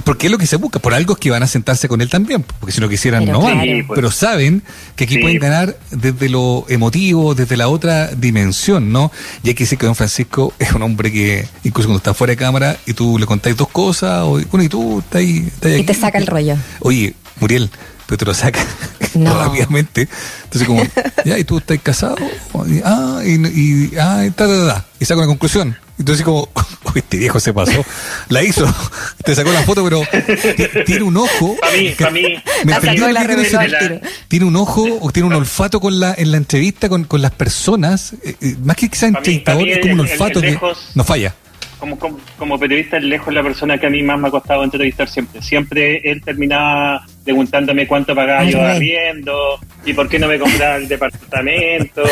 porque 0.05 0.26
es 0.26 0.31
lo 0.32 0.38
que 0.38 0.47
se 0.47 0.56
busca, 0.56 0.79
por 0.79 0.94
algo 0.94 1.15
es 1.15 1.19
que 1.19 1.31
van 1.31 1.43
a 1.43 1.47
sentarse 1.47 1.88
con 1.88 2.00
él 2.00 2.09
también, 2.09 2.44
porque 2.61 2.73
si 2.73 2.81
no 2.81 2.88
quisieran 2.88 3.25
Pero 3.25 3.38
no 3.38 3.44
van. 3.44 3.61
claro. 3.61 3.85
Pues. 3.87 3.97
Pero 3.97 4.11
saben 4.11 4.62
que 4.97 5.05
aquí 5.05 5.15
Sí. 5.15 5.21
pueden 5.21 5.38
ganar 5.38 5.76
desde 5.91 6.29
lo 6.29 6.65
emotivo, 6.69 7.35
desde 7.35 7.56
la 7.56 7.69
otra 7.69 8.09
dimensión, 8.09 8.93
¿no? 8.93 9.11
Y 9.43 9.49
hay 9.49 9.55
que 9.55 9.65
decir 9.65 9.76
que 9.79 9.87
don 9.87 9.94
Francisco 9.97 10.53
es 10.59 10.73
un 10.73 10.82
hombre 10.82 11.11
que, 11.12 11.47
incluso 11.65 11.88
cuando 11.88 11.99
está 11.99 12.15
fuera 12.15 12.31
de 12.32 12.37
cámara 12.37 12.76
y 12.87 12.93
tú 12.93 13.19
le 13.19 13.26
contáis 13.26 13.56
dos 13.56 13.69
cosas, 13.69 14.23
o, 14.25 14.41
bueno, 14.50 14.62
y 14.62 14.69
tú 14.69 15.00
estás 15.00 15.21
ahí, 15.21 15.38
estás 15.47 15.73
Y 15.73 15.75
aquí. 15.75 15.85
te 15.85 15.94
saca 15.94 16.19
el 16.19 16.27
rollo. 16.27 16.56
Oye, 16.81 17.15
Muriel, 17.41 17.70
pero 18.06 18.19
te 18.19 18.25
lo 18.27 18.35
saca 18.35 18.61
No. 19.15 19.39
rápidamente. 19.39 20.09
Entonces, 20.45 20.67
como, 20.67 20.83
ya, 21.25 21.39
¿y 21.39 21.45
tú 21.45 21.59
estás 21.59 21.79
casado? 21.83 22.17
Y, 22.67 22.81
ah, 22.85 23.21
y, 23.25 23.35
y, 23.47 23.91
ah, 23.99 24.25
y 24.27 24.31
ta, 24.31 24.47
ta, 24.47 24.67
ta. 24.67 24.85
Y 25.01 25.05
saca 25.05 25.19
una 25.19 25.27
conclusión. 25.29 25.77
Entonces, 25.99 26.25
como, 26.25 26.49
"Uy, 26.87 26.93
este 26.97 27.19
viejo 27.19 27.39
se 27.39 27.53
pasó. 27.55 27.85
La 28.29 28.43
hizo. 28.43 28.67
Te 29.25 29.35
sacó 29.35 29.53
la 29.53 29.63
foto, 29.63 29.85
pero 29.85 30.03
ti- 30.57 30.83
tiene 30.87 31.05
un 31.05 31.17
ojo. 31.17 31.56
Pa' 31.61 31.71
mí, 31.71 31.93
que- 31.93 32.05
pa' 32.05 32.11
mí, 32.11 32.23
me 32.65 32.75
tiro. 32.81 33.06
Tiene 34.29 34.44
un 34.47 34.56
ojo 34.56 34.85
o 35.01 35.11
tiene 35.13 35.29
un 35.29 35.35
olfato 35.35 35.81
con 35.81 36.01
la, 36.01 36.15
en 36.19 36.31
la 36.33 36.37
entrevista 36.39 36.89
con, 36.89 37.05
con 37.05 37.23
las 37.23 37.31
personas. 37.31 38.15
eh, 38.25 38.35
eh, 38.41 38.56
más 38.65 38.77
que 38.77 38.89
quizá 38.89 39.06
Pa' 39.13 39.21
mí- 39.21 39.39
pa' 39.39 39.53
entrevistador, 39.53 39.69
es 39.69 39.79
como 39.81 39.93
un 39.94 40.01
el- 40.01 40.06
el- 40.06 40.13
olfato 40.13 40.39
el 40.41 40.59
que 40.59 40.67
no 40.97 41.05
falla. 41.05 41.35
como, 41.79 41.99
como, 41.99 42.19
como 42.39 42.59
periodista, 42.59 42.97
el 42.97 43.09
lejos 43.09 43.29
es 43.29 43.35
la 43.35 43.43
persona 43.44 43.79
que 43.79 43.87
a 43.87 43.91
mí 43.91 44.03
más 44.03 44.19
me 44.19 44.29
ha 44.29 44.31
costado 44.33 44.65
entrevistar 44.65 45.09
siempre. 45.09 45.43
Siempre 45.43 45.99
él 46.11 46.23
terminaba 46.25 47.06
preguntándome 47.25 47.87
cuánto 47.87 48.15
pagaba 48.15 48.45
yo 48.45 48.59
de 48.59 48.65
arriendo 48.65 49.59
y 49.85 49.93
por 49.93 50.09
qué 50.09 50.19
no 50.19 50.29
me 50.29 50.39
compraba 50.39 50.77
el 50.77 50.87
departamento 50.89 52.03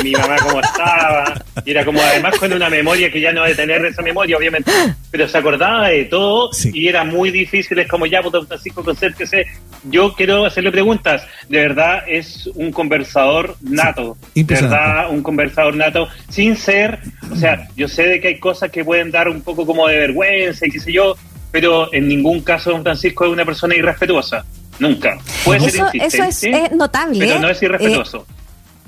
y 0.00 0.04
mi 0.04 0.12
mamá 0.12 0.36
cómo 0.38 0.60
estaba. 0.60 1.34
Y 1.64 1.72
era 1.72 1.84
como 1.84 2.00
además 2.00 2.36
con 2.38 2.52
una 2.52 2.70
memoria 2.70 3.10
que 3.10 3.20
ya 3.20 3.32
no 3.32 3.42
a 3.42 3.48
tener 3.54 3.84
esa 3.84 4.02
memoria, 4.02 4.36
obviamente, 4.36 4.70
pero 5.10 5.28
se 5.28 5.38
acordaba 5.38 5.88
de 5.88 6.04
todo 6.04 6.52
Sí. 6.52 6.70
y 6.72 6.88
era 6.88 7.04
muy 7.04 7.30
difícil. 7.30 7.78
Es 7.78 7.88
como 7.88 8.06
ya, 8.06 8.20
pues, 8.22 8.32
don 8.32 8.46
Francisco, 8.46 8.84
concéntrese. 8.84 9.46
Yo 9.84 10.14
quiero 10.14 10.44
hacerle 10.44 10.70
preguntas. 10.70 11.22
De 11.48 11.58
verdad 11.58 12.02
es 12.06 12.48
un 12.54 12.70
conversador 12.72 13.56
nato. 13.60 14.16
de 14.34 14.44
verdad 14.44 15.10
un 15.10 15.22
conversador 15.22 15.74
nato, 15.76 16.08
sin 16.28 16.56
ser, 16.56 16.98
o 17.30 17.36
sea, 17.36 17.66
yo 17.76 17.88
sé 17.88 18.04
de 18.06 18.20
que 18.20 18.28
hay 18.28 18.38
cosas 18.38 18.70
que 18.70 18.84
pueden 18.84 19.10
dar 19.10 19.28
un 19.28 19.42
poco 19.42 19.66
como 19.66 19.88
de 19.88 19.98
vergüenza 19.98 20.66
y 20.66 20.70
qué 20.70 20.78
sé 20.80 20.92
yo, 20.92 21.16
pero 21.50 21.92
en 21.92 22.08
ningún 22.08 22.40
caso 22.42 22.70
don 22.70 22.82
Francisco 22.82 23.24
es 23.24 23.32
una 23.32 23.44
persona 23.44 23.74
irrespetuosa, 23.74 24.44
nunca. 24.80 25.18
Puede 25.44 25.60
ser 25.70 25.70
Eso, 25.70 25.88
eso 25.94 26.22
es, 26.24 26.42
es 26.42 26.72
notable. 26.72 27.18
pero 27.20 27.38
no 27.38 27.48
es 27.48 27.62
irrespetuoso. 27.62 28.26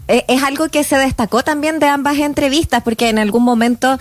Eh, 0.08 0.24
es 0.28 0.42
algo 0.42 0.68
que 0.68 0.82
se 0.82 0.96
destacó 0.98 1.42
también 1.44 1.78
de 1.78 1.86
ambas 1.86 2.18
entrevistas, 2.18 2.82
porque 2.82 3.08
en 3.08 3.18
algún 3.20 3.44
momento, 3.44 3.98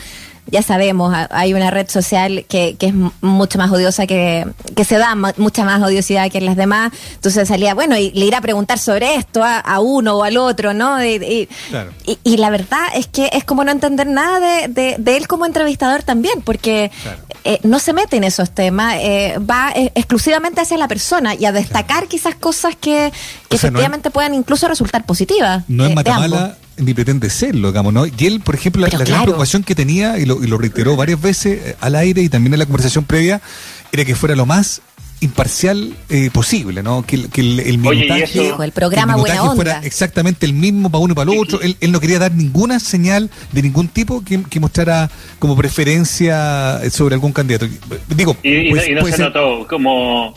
ya 0.48 0.64
sabemos, 0.64 1.14
ha- 1.14 1.30
hay 1.32 1.54
una 1.54 1.70
red 1.70 1.88
social 1.90 2.44
que, 2.50 2.76
que 2.80 2.88
es 2.88 2.94
mucho 3.22 3.60
más 3.60 3.72
odiosa 3.72 4.08
que, 4.08 4.48
que 4.76 4.84
se 4.84 4.98
da 4.98 5.16
mucha 5.38 5.64
más 5.64 5.82
odiosidad 5.84 6.30
que 6.32 6.40
en 6.40 6.48
las 6.48 6.56
demás. 6.58 6.92
Entonces 7.14 7.48
salía, 7.48 7.76
bueno, 7.76 7.96
y 7.98 8.10
le 8.12 8.26
irá 8.26 8.40
a 8.40 8.42
preguntar 8.42 8.80
sobre 8.80 9.16
esto 9.16 9.44
a, 9.44 9.60
a 9.60 9.80
uno 9.80 10.18
o 10.18 10.24
al 10.24 10.38
otro, 10.38 10.74
¿no? 10.74 11.02
Y, 11.06 11.16
y- 11.24 11.50
Claro. 11.70 11.92
y- 12.06 12.18
y 12.24 12.38
la 12.38 12.50
verdad 12.50 12.88
es 12.96 13.06
que 13.06 13.30
es 13.32 13.44
como 13.44 13.64
no 13.64 13.72
entender 13.72 14.08
nada 14.08 14.40
de, 14.40 14.68
de- 14.70 14.96
de 14.98 15.18
él 15.18 15.28
como 15.28 15.46
entrevistador 15.46 16.02
también, 16.02 16.42
porque 16.42 16.90
Claro. 17.04 17.20
Eh, 17.44 17.60
no 17.64 17.80
se 17.80 17.94
mete 17.94 18.18
en 18.18 18.24
esos 18.24 18.52
temas, 18.52 18.96
eh, 19.00 19.38
va 19.40 19.72
eh, 19.76 19.92
exclusivamente 19.96 20.62
hacia 20.62 20.78
la 20.78 20.88
persona 20.88 21.36
y 21.36 21.46
a 21.46 21.52
destacar 21.52 22.08
quizás 22.08 22.36
cosas 22.36 22.76
que, 22.76 22.92
sea, 22.92 23.10
no 23.10 23.16
es- 23.50 23.64
efectivamente 23.64 24.12
puedan 24.12 24.34
incluso 24.34 24.68
resultar 24.68 25.06
positivas. 25.06 25.64
No 25.68 25.86
es 25.86 25.92
eh. 25.92 25.96
Matamala 25.96 26.58
ni 26.78 26.94
pretende 26.94 27.30
serlo, 27.30 27.70
digamos, 27.70 27.94
¿no? 27.94 28.06
Y 28.06 28.14
él, 28.26 28.40
por 28.42 28.56
ejemplo, 28.56 28.82
la, 28.82 28.90
gran 28.90 29.24
preocupación 29.24 29.64
que 29.64 29.76
tenía, 29.76 30.18
y 30.18 30.26
lo, 30.26 30.44
y 30.44 30.48
lo 30.48 30.58
reiteró 30.58 30.96
varias 30.96 31.22
veces 31.22 31.60
eh, 31.68 31.76
al 31.80 31.96
aire 31.96 32.22
y 32.22 32.30
también 32.30 32.54
en 32.54 32.60
la 32.60 32.66
conversación 32.66 33.04
previa, 33.06 33.42
era 33.92 34.06
que 34.06 34.16
fuera 34.16 34.36
lo 34.36 34.46
más 34.46 34.82
imparcial 35.22 35.96
eh, 36.10 36.30
posible, 36.34 36.84
¿no? 36.84 37.04
Que, 37.06 37.30
que 37.30 37.42
el, 37.42 37.60
el 37.60 37.78
minutaje, 37.78 38.52
el 38.60 38.72
programa 38.72 39.16
buena 39.16 39.44
onda. 39.44 39.56
fuera 39.56 39.82
exactamente 39.84 40.46
el 40.46 40.54
mismo 40.54 40.90
para 40.92 41.04
uno 41.04 41.14
y 41.14 41.16
para 41.16 41.32
el 41.32 41.40
otro. 41.40 41.62
Él, 41.62 41.78
él, 41.80 41.92
no 41.92 42.00
quería 42.00 42.20
dar 42.20 42.34
ninguna 42.34 42.80
señal 42.80 43.30
de 43.52 43.62
ningún 43.62 43.88
tipo 43.88 44.24
que, 44.24 44.44
que 44.44 44.60
mostrara 44.60 45.10
como 45.40 45.56
preferencia 45.56 46.82
sobre 46.90 47.16
algún 47.16 47.32
candidato. 47.32 47.68
Digo, 48.10 48.36
y, 48.44 48.72
pues, 48.72 48.90
no, 48.90 49.06
se 49.06 49.18
notó 49.20 49.68
como 49.68 50.36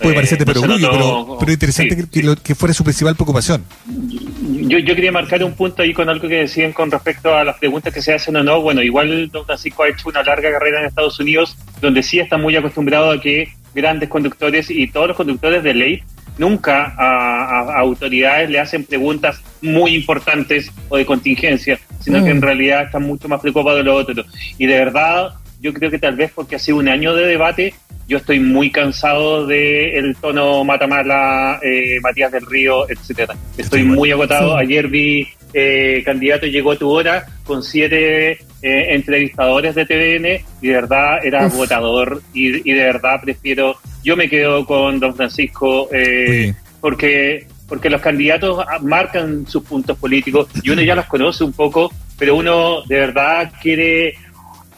Puede 0.00 0.14
parecerte 0.14 0.44
eh, 0.44 0.46
perogrullo, 0.46 0.90
pero, 0.90 1.36
pero 1.40 1.52
interesante 1.52 1.96
que, 1.96 2.36
que, 2.42 2.54
fuera 2.54 2.74
su 2.74 2.84
principal 2.84 3.14
preocupación. 3.14 3.64
Yo, 3.86 4.78
yo 4.78 4.94
quería 4.94 5.10
marcar 5.10 5.42
un 5.42 5.54
punto 5.54 5.82
ahí 5.82 5.94
con 5.94 6.08
algo 6.08 6.28
que 6.28 6.36
decían 6.36 6.72
con 6.72 6.90
respecto 6.90 7.34
a 7.34 7.44
las 7.44 7.56
preguntas 7.58 7.94
que 7.94 8.02
se 8.02 8.12
hacen 8.12 8.36
o 8.36 8.42
no. 8.42 8.60
Bueno, 8.60 8.82
igual 8.82 9.30
Don 9.30 9.46
Francisco 9.46 9.84
ha 9.84 9.88
hecho 9.88 10.08
una 10.08 10.22
larga 10.22 10.52
carrera 10.52 10.80
en 10.80 10.86
Estados 10.86 11.18
Unidos, 11.18 11.56
donde 11.80 12.02
sí 12.02 12.18
está 12.18 12.36
muy 12.36 12.54
acostumbrado 12.56 13.10
a 13.10 13.20
que 13.20 13.48
grandes 13.76 14.08
conductores 14.08 14.70
y 14.70 14.88
todos 14.88 15.08
los 15.08 15.16
conductores 15.16 15.62
de 15.62 15.74
ley 15.74 16.02
nunca 16.38 16.94
a, 16.96 17.78
autoridades 17.78 18.50
le 18.50 18.58
hacen 18.58 18.84
preguntas 18.84 19.40
muy 19.62 19.94
importantes 19.94 20.72
o 20.88 20.96
de 20.96 21.06
contingencia, 21.06 21.78
sino 22.00 22.24
que 22.24 22.30
en 22.30 22.38
mm. 22.38 22.42
realidad 22.42 22.82
están 22.84 23.02
mucho 23.02 23.28
más 23.28 23.40
preocupados 23.40 23.78
de 23.78 23.84
lo 23.84 23.94
otro. 23.94 24.24
Y 24.58 24.66
de 24.66 24.78
verdad, 24.78 25.30
yo 25.60 25.72
creo 25.72 25.90
que 25.90 25.98
tal 25.98 26.16
vez 26.16 26.32
porque 26.34 26.56
ha 26.56 26.58
sido 26.58 26.78
un 26.78 26.88
año 26.88 27.14
de 27.14 27.26
debate, 27.26 27.74
yo 28.08 28.18
estoy 28.18 28.38
muy 28.40 28.70
cansado 28.70 29.46
del 29.46 29.94
el 29.94 30.16
tono 30.16 30.64
Matamala, 30.64 31.58
eh, 31.62 31.98
Matías 32.00 32.32
del 32.32 32.46
Río, 32.46 32.88
etcétera. 32.88 33.34
Estoy 33.58 33.82
muy 33.82 34.12
agotado. 34.12 34.56
Ayer 34.56 34.88
vi 34.88 35.26
eh, 35.58 36.02
candidato 36.04 36.44
llegó 36.44 36.72
a 36.72 36.76
tu 36.76 36.90
hora 36.90 37.24
con 37.44 37.62
siete 37.62 38.32
eh, 38.32 38.38
entrevistadores 38.60 39.74
de 39.74 39.86
TVN 39.86 40.44
y 40.60 40.66
de 40.66 40.74
verdad 40.74 41.24
era 41.24 41.46
agotador 41.46 42.20
y, 42.34 42.60
de 42.60 42.84
verdad 42.84 43.20
prefiero, 43.22 43.78
yo 44.04 44.18
me 44.18 44.28
quedo 44.28 44.66
con 44.66 45.00
don 45.00 45.14
Francisco 45.14 45.88
eh, 45.92 46.52
porque 46.78 47.46
porque 47.66 47.88
los 47.88 48.02
candidatos 48.02 48.66
marcan 48.82 49.46
sus 49.46 49.62
puntos 49.64 49.96
políticos 49.96 50.46
y 50.62 50.68
uno 50.68 50.82
ya 50.82 50.94
los 50.94 51.06
conoce 51.06 51.42
un 51.42 51.54
poco, 51.54 51.90
pero 52.18 52.36
uno 52.36 52.82
de 52.82 52.96
verdad 53.00 53.50
quiere 53.62 54.14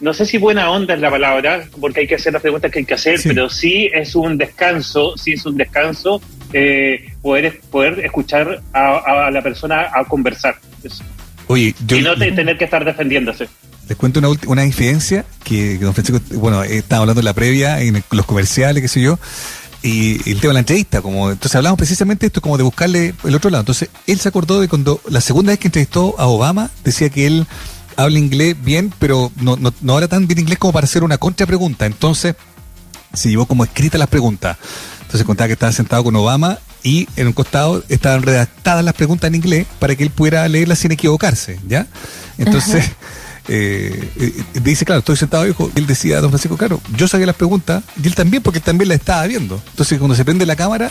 no 0.00 0.14
sé 0.14 0.26
si 0.26 0.38
buena 0.38 0.70
onda 0.70 0.94
es 0.94 1.00
la 1.00 1.10
palabra, 1.10 1.64
porque 1.80 2.00
hay 2.00 2.06
que 2.06 2.14
hacer 2.14 2.32
las 2.32 2.42
preguntas 2.42 2.70
que 2.70 2.78
hay 2.78 2.84
que 2.84 2.94
hacer, 2.94 3.18
pero 3.24 3.48
sí 3.48 3.90
es 3.92 4.14
un 4.14 4.38
descanso, 4.38 5.16
sí 5.16 5.32
es 5.32 5.44
un 5.44 5.56
descanso 5.56 6.20
eh, 6.52 7.12
poder, 7.20 7.60
poder 7.70 8.00
escuchar 8.00 8.62
a, 8.72 9.30
la 9.30 9.42
persona 9.42 9.90
a 9.92 10.04
conversar. 10.04 10.56
Oye, 11.46 11.74
y 11.88 12.00
no 12.00 12.16
tener 12.16 12.58
que 12.58 12.64
estar 12.64 12.84
defendiéndose. 12.84 13.48
Les 13.88 13.96
cuento 13.96 14.20
una, 14.20 14.28
una 14.46 14.66
incidencia 14.66 15.24
que, 15.44 15.78
don 15.78 15.94
Francisco, 15.94 16.20
bueno, 16.34 16.62
estaba 16.62 17.02
hablando 17.02 17.20
en 17.20 17.24
la 17.24 17.32
previa, 17.32 17.80
en 17.80 18.04
los 18.10 18.26
comerciales, 18.26 18.82
qué 18.82 18.88
sé 18.88 19.00
yo, 19.00 19.18
y, 19.82 20.30
el 20.30 20.40
tema 20.40 20.50
de 20.50 20.54
la 20.54 20.60
entrevista, 20.60 21.00
como 21.00 21.30
entonces 21.30 21.56
hablamos 21.56 21.78
precisamente 21.78 22.26
esto 22.26 22.42
como 22.42 22.58
de 22.58 22.64
buscarle 22.64 23.14
el 23.24 23.34
otro 23.34 23.50
lado. 23.50 23.62
Entonces, 23.62 23.88
él 24.06 24.18
se 24.18 24.28
acordó 24.28 24.60
de 24.60 24.68
cuando 24.68 25.00
la 25.08 25.22
segunda 25.22 25.52
vez 25.52 25.58
que 25.58 25.68
entrevistó 25.68 26.14
a 26.18 26.26
Obama, 26.26 26.70
decía 26.84 27.08
que 27.08 27.26
él 27.26 27.46
habla 27.96 28.18
inglés 28.18 28.56
bien, 28.62 28.92
pero 28.98 29.32
no, 29.36 29.56
no, 29.56 29.72
no 29.80 29.94
habla 29.94 30.08
tan 30.08 30.26
bien 30.26 30.40
inglés 30.40 30.58
como 30.58 30.72
para 30.72 30.84
hacer 30.84 31.02
una 31.02 31.16
contrapregunta. 31.16 31.86
Entonces, 31.86 32.34
se 33.14 33.30
llevó 33.30 33.46
como 33.46 33.64
escrita 33.64 33.96
las 33.96 34.08
preguntas. 34.08 34.58
Entonces 35.00 35.24
contaba 35.24 35.46
que 35.46 35.54
estaba 35.54 35.72
sentado 35.72 36.04
con 36.04 36.14
Obama 36.16 36.58
y 36.88 37.06
en 37.16 37.26
un 37.26 37.34
costado 37.34 37.84
estaban 37.90 38.22
redactadas 38.22 38.82
las 38.82 38.94
preguntas 38.94 39.28
en 39.28 39.34
inglés 39.34 39.66
para 39.78 39.94
que 39.94 40.04
él 40.04 40.10
pudiera 40.10 40.48
leerlas 40.48 40.78
sin 40.78 40.90
equivocarse, 40.90 41.60
¿ya? 41.68 41.86
Entonces, 42.38 42.82
eh, 43.48 44.10
eh, 44.16 44.60
dice, 44.62 44.86
claro, 44.86 45.00
estoy 45.00 45.16
sentado, 45.16 45.46
y 45.46 45.54
él 45.74 45.86
decía 45.86 46.16
a 46.16 46.20
don 46.22 46.30
Francisco, 46.30 46.56
claro, 46.56 46.80
yo 46.96 47.06
sabía 47.06 47.26
las 47.26 47.36
preguntas 47.36 47.84
y 48.02 48.06
él 48.06 48.14
también, 48.14 48.42
porque 48.42 48.60
él 48.60 48.64
también 48.64 48.88
las 48.88 49.00
estaba 49.00 49.26
viendo. 49.26 49.60
Entonces, 49.68 49.98
cuando 49.98 50.16
se 50.16 50.24
prende 50.24 50.46
la 50.46 50.56
cámara, 50.56 50.90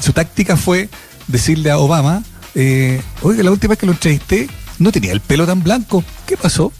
su 0.00 0.12
táctica 0.12 0.56
fue 0.56 0.88
decirle 1.26 1.72
a 1.72 1.78
Obama, 1.78 2.22
eh, 2.54 3.02
oiga, 3.22 3.42
la 3.42 3.50
última 3.50 3.70
vez 3.70 3.78
que 3.80 3.86
lo 3.86 3.92
entrevisté, 3.92 4.48
no 4.78 4.92
tenía 4.92 5.10
el 5.10 5.20
pelo 5.20 5.44
tan 5.44 5.60
blanco. 5.60 6.04
¿Qué 6.24 6.36
pasó? 6.36 6.72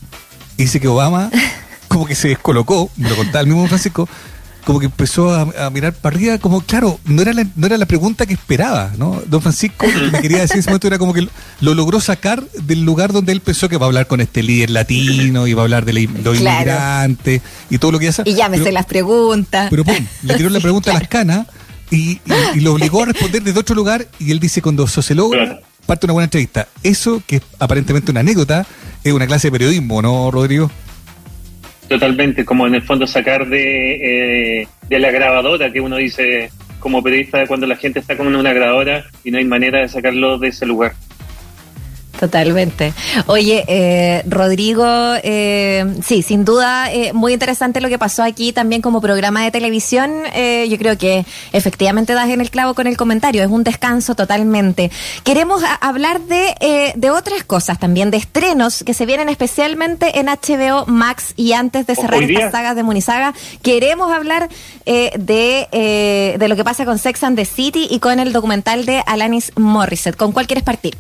Y 0.56 0.62
dice 0.62 0.78
que 0.78 0.86
Obama 0.86 1.32
como 1.88 2.06
que 2.06 2.14
se 2.14 2.28
descolocó, 2.28 2.92
me 2.96 3.10
lo 3.10 3.16
contaba 3.16 3.40
el 3.40 3.48
mismo 3.48 3.66
Francisco, 3.66 4.08
como 4.64 4.78
que 4.78 4.86
empezó 4.86 5.34
a, 5.34 5.70
mirar 5.70 5.92
para 5.92 6.16
arriba, 6.16 6.38
como 6.38 6.60
claro, 6.60 6.98
no 7.04 7.22
era 7.22 7.32
la, 7.32 7.46
no 7.56 7.66
era 7.66 7.76
la 7.78 7.86
pregunta 7.86 8.26
que 8.26 8.34
esperaba, 8.34 8.92
¿no? 8.96 9.22
Don 9.26 9.42
Francisco 9.42 9.86
lo 9.86 10.00
que 10.00 10.10
me 10.10 10.20
quería 10.20 10.40
decir 10.40 10.56
en 10.56 10.60
ese 10.60 10.70
momento 10.70 10.86
era 10.86 10.98
como 10.98 11.12
que 11.12 11.26
lo, 11.60 11.74
logró 11.74 12.00
sacar 12.00 12.42
del 12.50 12.82
lugar 12.82 13.12
donde 13.12 13.32
él 13.32 13.40
pensó 13.40 13.68
que 13.68 13.76
va 13.76 13.86
a 13.86 13.88
hablar 13.88 14.06
con 14.06 14.20
este 14.20 14.42
líder 14.42 14.70
latino 14.70 15.46
y 15.46 15.54
va 15.54 15.62
a 15.62 15.64
hablar 15.64 15.84
de 15.84 15.92
los 15.92 16.36
inmigrantes 16.36 17.42
y 17.70 17.78
todo 17.78 17.92
lo 17.92 17.98
que 17.98 18.08
hace. 18.08 18.22
Y 18.24 18.34
llámese 18.34 18.72
las 18.72 18.86
preguntas. 18.86 19.68
Pero 19.70 19.84
pum, 19.84 20.06
le 20.22 20.34
tiró 20.34 20.50
la 20.50 20.60
pregunta 20.60 20.90
a 20.90 20.94
las 20.94 21.08
canas 21.08 21.46
y, 21.90 22.20
lo 22.56 22.74
obligó 22.74 23.02
a 23.02 23.06
responder 23.06 23.42
desde 23.42 23.58
otro 23.58 23.74
lugar 23.74 24.06
y 24.18 24.30
él 24.30 24.40
dice 24.40 24.62
cuando 24.62 24.84
eso 24.84 25.02
se 25.02 25.14
logra 25.14 25.60
parte 25.86 26.06
una 26.06 26.12
buena 26.12 26.24
entrevista. 26.24 26.68
Eso, 26.82 27.22
que 27.26 27.36
es 27.36 27.42
aparentemente 27.58 28.10
una 28.10 28.20
anécdota, 28.20 28.66
es 29.04 29.12
una 29.12 29.26
clase 29.26 29.48
de 29.48 29.52
periodismo, 29.52 30.00
¿no, 30.00 30.30
Rodrigo? 30.30 30.70
Totalmente, 31.92 32.46
como 32.46 32.66
en 32.66 32.74
el 32.74 32.80
fondo 32.80 33.06
sacar 33.06 33.46
de, 33.46 34.60
eh, 34.62 34.68
de 34.88 34.98
la 34.98 35.10
grabadora 35.10 35.70
que 35.70 35.78
uno 35.78 35.96
dice 35.96 36.50
como 36.78 37.02
periodista 37.02 37.46
cuando 37.46 37.66
la 37.66 37.76
gente 37.76 37.98
está 37.98 38.16
como 38.16 38.30
en 38.30 38.36
una 38.36 38.54
grabadora 38.54 39.04
y 39.22 39.30
no 39.30 39.36
hay 39.36 39.44
manera 39.44 39.80
de 39.80 39.88
sacarlo 39.88 40.38
de 40.38 40.48
ese 40.48 40.64
lugar. 40.64 40.94
Totalmente. 42.22 42.94
Oye, 43.26 43.64
eh, 43.66 44.22
Rodrigo, 44.28 44.86
eh, 45.24 45.92
sí, 46.04 46.22
sin 46.22 46.44
duda, 46.44 46.88
eh, 46.92 47.12
muy 47.12 47.32
interesante 47.32 47.80
lo 47.80 47.88
que 47.88 47.98
pasó 47.98 48.22
aquí 48.22 48.52
también 48.52 48.80
como 48.80 49.00
programa 49.00 49.42
de 49.42 49.50
televisión. 49.50 50.22
Eh, 50.32 50.68
yo 50.70 50.78
creo 50.78 50.96
que 50.96 51.26
efectivamente 51.52 52.14
das 52.14 52.30
en 52.30 52.40
el 52.40 52.48
clavo 52.48 52.74
con 52.74 52.86
el 52.86 52.96
comentario, 52.96 53.42
es 53.42 53.50
un 53.50 53.64
descanso 53.64 54.14
totalmente. 54.14 54.92
Queremos 55.24 55.64
hablar 55.80 56.20
de, 56.20 56.54
eh, 56.60 56.92
de 56.94 57.10
otras 57.10 57.42
cosas 57.42 57.80
también, 57.80 58.12
de 58.12 58.18
estrenos 58.18 58.84
que 58.84 58.94
se 58.94 59.04
vienen 59.04 59.28
especialmente 59.28 60.20
en 60.20 60.26
HBO 60.26 60.86
Max 60.86 61.34
y 61.34 61.54
antes 61.54 61.88
de 61.88 61.96
cerrar 61.96 62.22
estas 62.22 62.52
sagas 62.52 62.76
de 62.76 62.84
Munizaga, 62.84 63.34
queremos 63.62 64.12
hablar 64.12 64.48
eh, 64.86 65.10
de, 65.18 66.36
de 66.38 66.48
lo 66.48 66.54
que 66.54 66.62
pasa 66.62 66.84
con 66.84 67.00
Sex 67.00 67.24
and 67.24 67.36
the 67.36 67.44
City 67.44 67.88
y 67.90 67.98
con 67.98 68.20
el 68.20 68.32
documental 68.32 68.86
de 68.86 69.02
Alanis 69.06 69.50
Morissette. 69.56 70.14
¿Con 70.14 70.30
cuál 70.30 70.46
quieres 70.46 70.62
partir? 70.62 70.96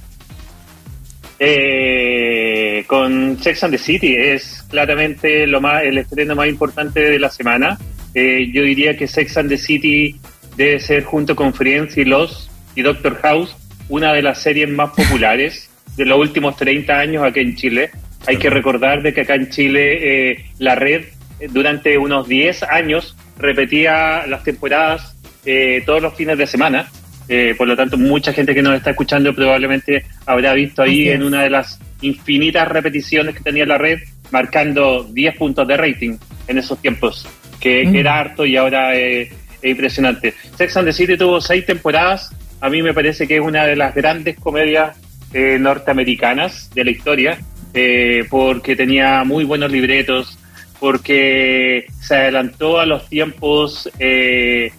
Eh, 1.38 2.84
con 2.86 3.38
Sex 3.42 3.64
and 3.64 3.74
the 3.74 3.78
City 3.78 4.14
es 4.16 4.64
claramente 4.68 5.46
lo 5.46 5.60
más 5.60 5.82
el 5.82 5.98
estreno 5.98 6.34
más 6.34 6.48
importante 6.48 7.00
de 7.00 7.18
la 7.18 7.30
semana. 7.30 7.78
Eh, 8.14 8.50
yo 8.52 8.62
diría 8.62 8.96
que 8.96 9.08
Sex 9.08 9.36
and 9.36 9.48
the 9.48 9.56
City 9.56 10.16
debe 10.56 10.78
ser 10.80 11.04
junto 11.04 11.34
con 11.34 11.54
Friends 11.54 11.96
y 11.96 12.04
Los 12.04 12.50
y 12.74 12.82
Doctor 12.82 13.20
House 13.22 13.56
una 13.88 14.12
de 14.12 14.22
las 14.22 14.40
series 14.40 14.68
más 14.68 14.90
populares 14.96 15.70
de 15.96 16.06
los 16.06 16.18
últimos 16.18 16.56
30 16.56 16.98
años 16.98 17.24
aquí 17.24 17.40
en 17.40 17.56
Chile. 17.56 17.90
Hay 18.26 18.36
que 18.36 18.50
recordar 18.50 19.02
de 19.02 19.12
que 19.12 19.22
acá 19.22 19.34
en 19.34 19.50
Chile 19.50 20.30
eh, 20.30 20.44
la 20.58 20.74
red 20.74 21.04
eh, 21.40 21.48
durante 21.50 21.98
unos 21.98 22.28
10 22.28 22.62
años 22.64 23.16
repetía 23.38 24.26
las 24.26 24.44
temporadas 24.44 25.16
eh, 25.44 25.82
todos 25.84 26.00
los 26.00 26.14
fines 26.14 26.38
de 26.38 26.46
semana 26.46 26.88
eh, 27.28 27.54
por 27.56 27.68
lo 27.68 27.76
tanto, 27.76 27.96
mucha 27.96 28.32
gente 28.32 28.54
que 28.54 28.62
nos 28.62 28.74
está 28.74 28.90
escuchando 28.90 29.34
probablemente 29.34 30.04
habrá 30.26 30.52
visto 30.54 30.82
ahí 30.82 31.08
en 31.08 31.22
una 31.22 31.42
de 31.42 31.50
las 31.50 31.78
infinitas 32.00 32.68
repeticiones 32.68 33.34
que 33.34 33.42
tenía 33.42 33.66
la 33.66 33.78
red, 33.78 34.00
marcando 34.30 35.04
10 35.04 35.36
puntos 35.36 35.66
de 35.66 35.76
rating 35.76 36.16
en 36.48 36.58
esos 36.58 36.80
tiempos, 36.80 37.28
que, 37.60 37.84
mm. 37.86 37.94
era 37.94 38.18
harto 38.18 38.44
y 38.44 38.56
ahora 38.56 38.94
es 38.94 39.30
impresionante. 39.62 40.34
Sex 40.56 40.76
and 40.76 40.86
the 40.86 40.92
City 40.92 41.16
tuvo 41.16 41.40
seis 41.40 41.64
temporadas, 41.64 42.34
a 42.60 42.68
mí 42.68 42.82
me 42.82 42.94
parece 42.94 43.26
que 43.26 43.36
es 43.36 43.42
una 43.42 43.64
de 43.64 43.76
las 43.76 43.94
grandes 43.94 44.38
comedias 44.38 44.96
eh, 45.32 45.58
norteamericanas 45.58 46.70
de 46.74 46.84
la 46.84 46.90
historia, 46.90 47.38
eh, 47.74 48.24
porque 48.28 48.76
tenía 48.76 49.24
muy 49.24 49.44
buenos 49.44 49.70
libretos, 49.70 50.38
porque 50.78 51.86
se 52.00 52.16
adelantó 52.16 52.80
a 52.80 52.86
los 52.86 53.08
tiempos 53.08 53.88
eh, 53.98 54.72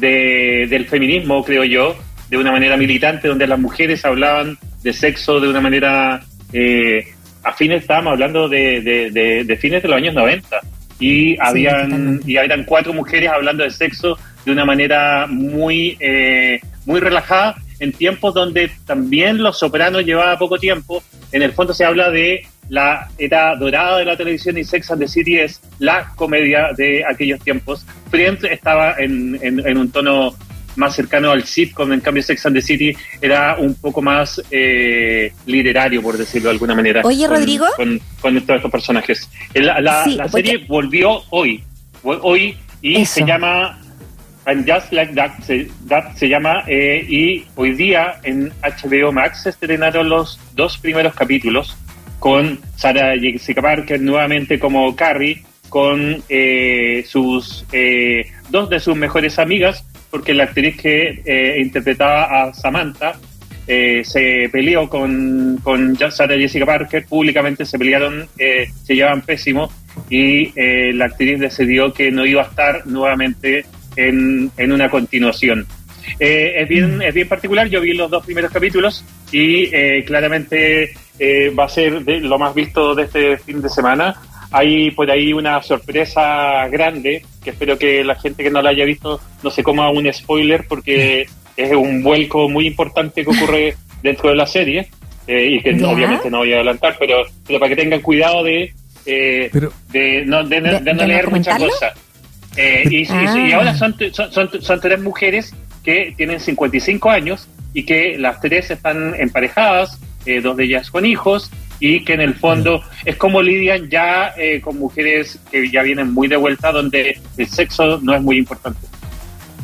de, 0.00 0.66
del 0.68 0.86
feminismo, 0.86 1.44
creo 1.44 1.64
yo, 1.64 1.96
de 2.28 2.36
una 2.36 2.52
manera 2.52 2.76
militante, 2.76 3.28
donde 3.28 3.46
las 3.46 3.58
mujeres 3.58 4.04
hablaban 4.04 4.58
de 4.82 4.92
sexo 4.92 5.40
de 5.40 5.48
una 5.48 5.60
manera... 5.60 6.20
Eh, 6.52 7.04
a 7.42 7.52
fines 7.52 7.82
estábamos 7.82 8.12
hablando 8.12 8.48
de, 8.48 8.82
de, 8.82 9.56
fines 9.56 9.82
de 9.82 9.88
los 9.88 9.96
años 9.96 10.14
90 10.14 10.60
y 10.98 11.40
habían 11.40 12.20
y 12.26 12.36
habían 12.36 12.64
cuatro 12.64 12.92
mujeres 12.92 13.30
hablando 13.30 13.64
de 13.64 13.70
sexo 13.70 14.18
de 14.44 14.52
una 14.52 14.66
manera 14.66 15.26
muy 15.26 15.96
eh, 16.00 16.60
muy 16.84 17.00
relajada 17.00 17.56
en 17.78 17.92
tiempos 17.92 18.34
donde 18.34 18.70
también 18.86 19.42
Los 19.42 19.58
Sopranos 19.58 20.04
llevaba 20.04 20.38
poco 20.38 20.58
tiempo. 20.58 21.02
En 21.32 21.42
el 21.42 21.52
fondo 21.52 21.72
se 21.72 21.84
habla 21.84 22.10
de 22.10 22.46
la 22.70 23.08
era 23.18 23.54
dorada 23.56 23.98
de 23.98 24.04
la 24.06 24.16
televisión 24.16 24.56
y 24.56 24.64
Sex 24.64 24.90
and 24.92 25.02
the 25.02 25.08
City 25.08 25.38
es 25.38 25.60
la 25.78 26.12
comedia 26.14 26.70
de 26.76 27.04
aquellos 27.04 27.40
tiempos. 27.40 27.84
Friends 28.10 28.44
estaba 28.44 28.94
en, 28.98 29.38
en, 29.42 29.76
un 29.76 29.90
tono 29.90 30.34
más 30.76 30.94
cercano 30.94 31.32
al 31.32 31.44
sitcom, 31.44 31.92
en 31.92 32.00
cambio 32.00 32.22
Sex 32.22 32.46
and 32.46 32.56
the 32.56 32.62
City 32.62 32.96
era 33.20 33.56
un 33.58 33.74
poco 33.74 34.00
más 34.00 34.40
eh, 34.50 35.32
literario, 35.46 36.00
por 36.00 36.16
decirlo 36.16 36.48
de 36.48 36.54
alguna 36.54 36.74
manera. 36.76 37.02
Oye, 37.04 37.26
Rodrigo. 37.26 37.66
Con, 37.76 38.00
todos 38.20 38.56
estos 38.56 38.70
personajes. 38.70 39.28
La, 39.54 39.80
la, 39.80 40.28
serie 40.28 40.64
volvió 40.68 41.22
hoy, 41.30 41.62
hoy 42.02 42.56
y 42.80 43.04
se 43.04 43.26
llama 43.26 43.78
And 44.46 44.70
Just 44.70 44.92
Like 44.92 45.14
That 45.14 46.14
se, 46.16 46.28
llama 46.28 46.64
eh, 46.66 47.04
y 47.06 47.44
hoy 47.56 47.74
día 47.74 48.20
en 48.22 48.52
HBO 48.62 49.12
Max 49.12 49.42
se 49.42 49.50
estrenaron 49.50 50.08
los 50.08 50.40
dos 50.54 50.78
primeros 50.78 51.14
capítulos 51.14 51.76
con 52.20 52.60
Sarah 52.76 53.18
Jessica 53.18 53.60
Parker 53.60 54.00
nuevamente 54.00 54.60
como 54.60 54.94
Carrie 54.94 55.42
con 55.68 56.22
eh, 56.28 57.04
sus 57.06 57.66
eh, 57.72 58.30
dos 58.50 58.70
de 58.70 58.78
sus 58.78 58.94
mejores 58.94 59.40
amigas 59.40 59.84
porque 60.10 60.34
la 60.34 60.44
actriz 60.44 60.76
que 60.76 61.56
interpretaba 61.58 62.42
a 62.42 62.54
Samantha 62.54 63.18
se 63.66 64.48
peleó 64.50 64.88
con, 64.88 65.60
con 65.62 65.96
Sarah 65.96 66.36
Jessica 66.36 66.66
Parker 66.66 67.06
públicamente 67.06 67.64
se 67.64 67.78
pelearon 67.78 68.28
se 68.36 68.94
llevaban 68.94 69.22
pésimo 69.22 69.70
y 70.08 70.52
la 70.92 71.04
actriz 71.06 71.38
decidió 71.38 71.92
que 71.92 72.10
no 72.10 72.26
iba 72.26 72.42
a 72.42 72.46
estar 72.46 72.86
nuevamente 72.86 73.64
en, 73.96 74.50
en 74.56 74.72
una 74.72 74.88
continuación. 74.88 75.66
Eh, 76.18 76.54
es, 76.56 76.68
bien, 76.68 76.98
mm. 76.98 77.02
es 77.02 77.14
bien 77.14 77.28
particular, 77.28 77.68
yo 77.68 77.80
vi 77.80 77.92
los 77.94 78.10
dos 78.10 78.24
primeros 78.24 78.50
capítulos 78.50 79.04
y 79.32 79.74
eh, 79.74 80.04
claramente 80.06 80.94
eh, 81.18 81.50
va 81.50 81.64
a 81.64 81.68
ser 81.68 82.02
de 82.04 82.20
lo 82.20 82.38
más 82.38 82.54
visto 82.54 82.94
de 82.94 83.04
este 83.04 83.38
fin 83.38 83.60
de 83.60 83.68
semana. 83.68 84.14
Hay 84.50 84.90
por 84.90 85.10
ahí 85.10 85.32
una 85.32 85.62
sorpresa 85.62 86.66
grande 86.68 87.24
que 87.42 87.50
espero 87.50 87.78
que 87.78 88.02
la 88.02 88.16
gente 88.16 88.42
que 88.42 88.50
no 88.50 88.60
la 88.60 88.70
haya 88.70 88.84
visto 88.84 89.20
no 89.42 89.50
se 89.50 89.62
coma 89.62 89.90
un 89.90 90.12
spoiler 90.12 90.66
porque 90.68 91.28
es 91.56 91.72
un 91.72 92.02
vuelco 92.02 92.48
muy 92.48 92.66
importante 92.66 93.22
que 93.22 93.30
ocurre 93.30 93.76
dentro 94.02 94.30
de 94.30 94.36
la 94.36 94.46
serie 94.46 94.88
y 95.28 95.60
que 95.60 95.70
obviamente 95.84 96.28
no 96.28 96.38
voy 96.38 96.52
a 96.52 96.56
adelantar, 96.56 96.96
pero, 96.98 97.22
pero 97.46 97.60
para 97.60 97.68
que 97.68 97.80
tengan 97.80 98.00
cuidado 98.00 98.42
de, 98.42 98.72
de, 99.04 100.24
no, 100.26 100.42
de, 100.42 100.60
no 100.60 101.06
leer 101.06 101.30
muchas 101.30 101.56
cosas. 101.56 101.92
Eh, 102.56 102.84
y, 102.90 103.02
y, 103.02 103.52
ahora 103.52 103.74
son, 103.76 103.94
son, 104.12 104.50
son, 104.60 104.80
tres 104.80 105.00
mujeres 105.00 105.54
que 105.82 106.14
tienen 106.16 106.40
55 106.40 107.10
años 107.10 107.48
y 107.72 107.84
que 107.84 108.18
las 108.18 108.40
tres 108.40 108.70
están 108.70 109.14
emparejadas, 109.14 109.98
eh, 110.26 110.40
dos 110.40 110.56
de 110.56 110.64
ellas 110.64 110.90
con 110.90 111.06
hijos, 111.06 111.50
y 111.78 112.04
que 112.04 112.12
en 112.12 112.20
el 112.20 112.34
fondo 112.34 112.82
es 113.04 113.16
como 113.16 113.40
lidian 113.40 113.88
ya 113.88 114.34
eh, 114.36 114.60
con 114.60 114.78
mujeres 114.78 115.38
que 115.50 115.70
ya 115.70 115.82
vienen 115.82 116.12
muy 116.12 116.28
de 116.28 116.36
vuelta, 116.36 116.72
donde 116.72 117.18
el 117.36 117.46
sexo 117.46 117.98
no 118.02 118.14
es 118.14 118.22
muy 118.22 118.36
importante 118.36 118.86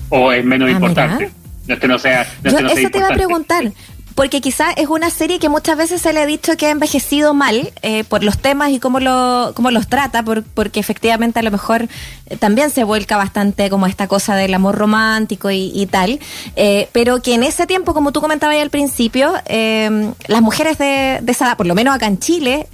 o 0.09 0.33
es 0.33 0.45
menos 0.45 0.69
ah, 0.69 0.73
importante. 0.73 1.31
No 1.67 1.75
es 1.75 1.81
que 1.81 1.89
no 1.89 1.99
sea. 1.99 2.27
Yo 2.45 2.51
eso 2.51 2.91
te 2.91 2.99
iba 2.99 3.09
a 3.09 3.15
preguntar 3.15 3.73
porque 4.17 4.41
quizás 4.41 4.73
es 4.79 4.89
una 4.89 5.11
serie 5.11 5.39
que 5.39 5.51
muchas 5.51 5.77
veces 5.77 6.01
se 6.01 6.13
le 6.15 6.21
ha 6.21 6.27
dicho 6.27 6.57
que 6.57 6.67
ha 6.67 6.71
envejecido 6.71 7.35
mal 7.35 7.71
eh, 7.83 8.03
por 8.05 8.25
los 8.25 8.39
temas 8.39 8.71
y 8.71 8.81
cómo, 8.81 8.99
lo, 8.99 9.53
cómo 9.55 9.71
los 9.71 9.89
trata, 9.89 10.25
porque 10.25 10.81
efectivamente 10.81 11.39
a 11.39 11.43
lo 11.43 11.51
mejor 11.51 11.87
eh, 12.27 12.37
también 12.39 12.71
se 12.71 12.83
vuelca 12.83 13.19
bastante 13.19 13.69
como 13.69 13.87
esta 13.87 14.09
cosa 14.09 14.35
del 14.35 14.55
amor 14.55 14.75
romántico 14.75 15.51
y, 15.51 15.87
tal, 15.91 16.19
eh, 16.57 16.89
pero 16.93 17.21
que 17.21 17.35
en 17.35 17.43
ese 17.43 17.67
tiempo, 17.67 17.93
como 17.93 18.11
tú 18.11 18.23
comentabas 18.23 18.57
al 18.57 18.71
principio, 18.71 19.35
las 19.47 20.41
mujeres 20.41 20.79
de, 20.79 21.21
esa 21.27 21.49
edad, 21.49 21.57
por 21.59 21.67
lo 21.67 21.75
menos 21.75 21.95
acá 21.95 22.07
en 22.07 22.19
Chile, 22.19 22.67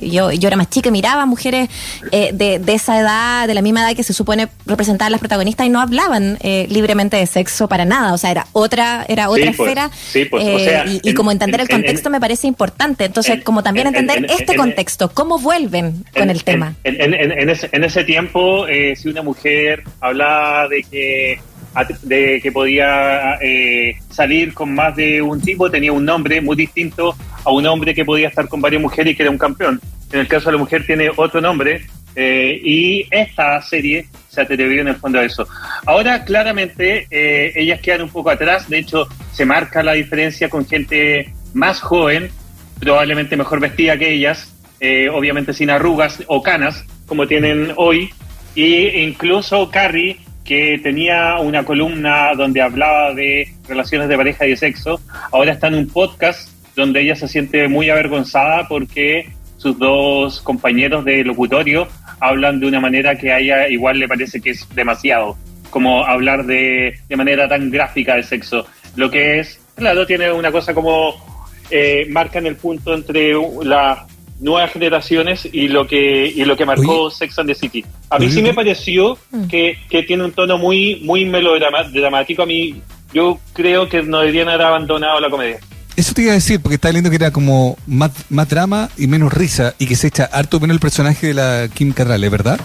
yo, 0.00 0.32
yo 0.32 0.48
era 0.48 0.56
más 0.56 0.70
chica, 0.70 0.90
miraba 0.90 1.26
mujeres 1.26 1.68
de, 2.10 2.58
de, 2.58 2.74
esa 2.74 2.98
edad, 2.98 3.46
de 3.46 3.52
la 3.52 3.60
misma 3.60 3.82
edad 3.82 3.94
que 3.94 4.02
se 4.02 4.14
supone 4.14 4.48
representaban 4.64 5.12
las 5.12 5.20
protagonistas 5.20 5.66
y 5.66 5.68
no 5.68 5.80
hablaban 5.80 6.38
libremente 6.42 7.18
de 7.18 7.26
sexo 7.26 7.68
para 7.68 7.84
nada, 7.84 8.14
o 8.14 8.18
sea, 8.18 8.30
era 8.30 8.46
otra, 8.52 9.04
era 9.08 9.28
otra 9.28 9.50
esfera. 9.50 9.90
sí, 10.10 10.24
pues, 10.24 10.42
o 10.42 10.58
sea, 10.58 10.85
y, 10.86 11.14
como 11.14 11.30
entender 11.30 11.60
el 11.60 11.68
contexto 11.68 12.10
me 12.10 12.20
parece 12.20 12.46
importante. 12.46 13.04
Entonces, 13.04 13.42
como 13.44 13.62
también 13.62 13.88
entender 13.88 14.26
este 14.30 14.56
contexto, 14.56 15.10
cómo 15.12 15.38
vuelven 15.38 16.04
con 16.16 16.30
el 16.30 16.44
tema. 16.44 16.74
En, 16.84 17.84
ese, 17.84 18.04
tiempo, 18.04 18.66
eh, 18.66 18.94
si 18.96 19.08
una 19.08 19.22
mujer 19.22 19.82
hablaba 20.00 20.68
de 20.68 20.82
que 20.82 21.40
de 22.02 22.40
que 22.42 22.52
podía 22.52 23.34
eh, 23.42 23.96
salir 24.10 24.54
con 24.54 24.74
más 24.74 24.96
de 24.96 25.20
un 25.20 25.40
tipo, 25.40 25.70
tenía 25.70 25.92
un 25.92 26.04
nombre 26.04 26.40
muy 26.40 26.56
distinto 26.56 27.14
a 27.44 27.50
un 27.50 27.66
hombre 27.66 27.94
que 27.94 28.04
podía 28.04 28.28
estar 28.28 28.48
con 28.48 28.60
varias 28.60 28.80
mujeres 28.80 29.12
y 29.12 29.16
que 29.16 29.22
era 29.22 29.30
un 29.30 29.38
campeón. 29.38 29.80
En 30.10 30.20
el 30.20 30.28
caso 30.28 30.46
de 30.46 30.52
la 30.52 30.58
mujer 30.58 30.86
tiene 30.86 31.10
otro 31.14 31.40
nombre 31.40 31.86
eh, 32.14 32.60
y 32.64 33.06
esta 33.10 33.60
serie 33.60 34.08
se 34.28 34.40
atrevió 34.40 34.80
en 34.80 34.88
el 34.88 34.96
fondo 34.96 35.18
a 35.18 35.24
eso. 35.24 35.46
Ahora, 35.84 36.24
claramente, 36.24 37.06
eh, 37.10 37.52
ellas 37.54 37.80
quedan 37.80 38.02
un 38.02 38.08
poco 38.08 38.30
atrás. 38.30 38.68
De 38.68 38.78
hecho, 38.78 39.06
se 39.36 39.44
marca 39.44 39.82
la 39.82 39.92
diferencia 39.92 40.48
con 40.48 40.66
gente 40.66 41.34
más 41.52 41.82
joven, 41.82 42.30
probablemente 42.80 43.36
mejor 43.36 43.60
vestida 43.60 43.98
que 43.98 44.10
ellas, 44.10 44.50
eh, 44.80 45.10
obviamente 45.10 45.52
sin 45.52 45.68
arrugas 45.68 46.22
o 46.26 46.42
canas, 46.42 46.86
como 47.04 47.26
tienen 47.26 47.74
hoy. 47.76 48.08
Y 48.54 48.86
incluso 49.02 49.70
Carrie, 49.70 50.20
que 50.42 50.80
tenía 50.82 51.36
una 51.38 51.64
columna 51.64 52.32
donde 52.34 52.62
hablaba 52.62 53.12
de 53.12 53.52
relaciones 53.68 54.08
de 54.08 54.16
pareja 54.16 54.46
y 54.46 54.50
de 54.50 54.56
sexo, 54.56 55.02
ahora 55.30 55.52
está 55.52 55.66
en 55.66 55.74
un 55.74 55.88
podcast 55.88 56.48
donde 56.74 57.02
ella 57.02 57.14
se 57.14 57.28
siente 57.28 57.68
muy 57.68 57.90
avergonzada 57.90 58.66
porque 58.66 59.28
sus 59.58 59.78
dos 59.78 60.40
compañeros 60.40 61.04
de 61.04 61.24
locutorio 61.24 61.88
hablan 62.20 62.58
de 62.58 62.68
una 62.68 62.80
manera 62.80 63.18
que 63.18 63.32
a 63.32 63.38
ella 63.38 63.68
igual 63.68 63.98
le 63.98 64.08
parece 64.08 64.40
que 64.40 64.50
es 64.50 64.66
demasiado, 64.74 65.36
como 65.68 66.06
hablar 66.06 66.46
de, 66.46 66.94
de 67.06 67.16
manera 67.16 67.46
tan 67.46 67.70
gráfica 67.70 68.14
de 68.14 68.22
sexo. 68.22 68.66
Lo 68.96 69.10
que 69.10 69.40
es, 69.40 69.60
claro, 69.74 70.06
tiene 70.06 70.32
una 70.32 70.50
cosa 70.50 70.74
como 70.74 71.14
eh, 71.70 72.06
marcan 72.10 72.46
el 72.46 72.56
punto 72.56 72.94
entre 72.94 73.32
las 73.62 74.00
nuevas 74.40 74.72
generaciones 74.72 75.48
y 75.50 75.68
lo 75.68 75.86
que 75.86 76.26
y 76.26 76.44
lo 76.44 76.56
que 76.56 76.66
marcó 76.66 77.10
Sex 77.10 77.38
and 77.38 77.48
the 77.48 77.54
City. 77.54 77.84
A 78.10 78.18
mí 78.18 78.30
sí 78.30 78.42
me 78.42 78.52
pareció 78.54 79.18
mm. 79.30 79.46
que, 79.46 79.78
que, 79.88 80.02
tiene 80.02 80.24
un 80.24 80.32
tono 80.32 80.58
muy 80.58 81.00
muy 81.02 81.24
melodramático. 81.24 82.42
A 82.42 82.46
mí 82.46 82.82
yo 83.12 83.38
creo 83.52 83.88
que 83.88 84.02
no 84.02 84.20
deberían 84.20 84.48
haber 84.48 84.62
abandonado 84.62 85.20
la 85.20 85.30
comedia. 85.30 85.58
Eso 85.96 86.12
te 86.12 86.22
iba 86.22 86.32
a 86.32 86.34
decir, 86.34 86.60
porque 86.60 86.74
estaba 86.74 86.92
leyendo 86.92 87.08
que 87.08 87.16
era 87.16 87.30
como 87.30 87.78
más, 87.86 88.10
más 88.28 88.46
drama 88.50 88.90
y 88.98 89.06
menos 89.06 89.32
risa, 89.32 89.74
y 89.78 89.86
que 89.86 89.96
se 89.96 90.08
echa 90.08 90.26
harto 90.26 90.60
menos 90.60 90.74
el 90.74 90.80
personaje 90.80 91.28
de 91.28 91.34
la 91.34 91.68
Kim 91.72 91.92
Cattrall, 91.92 92.28
¿verdad? 92.28 92.60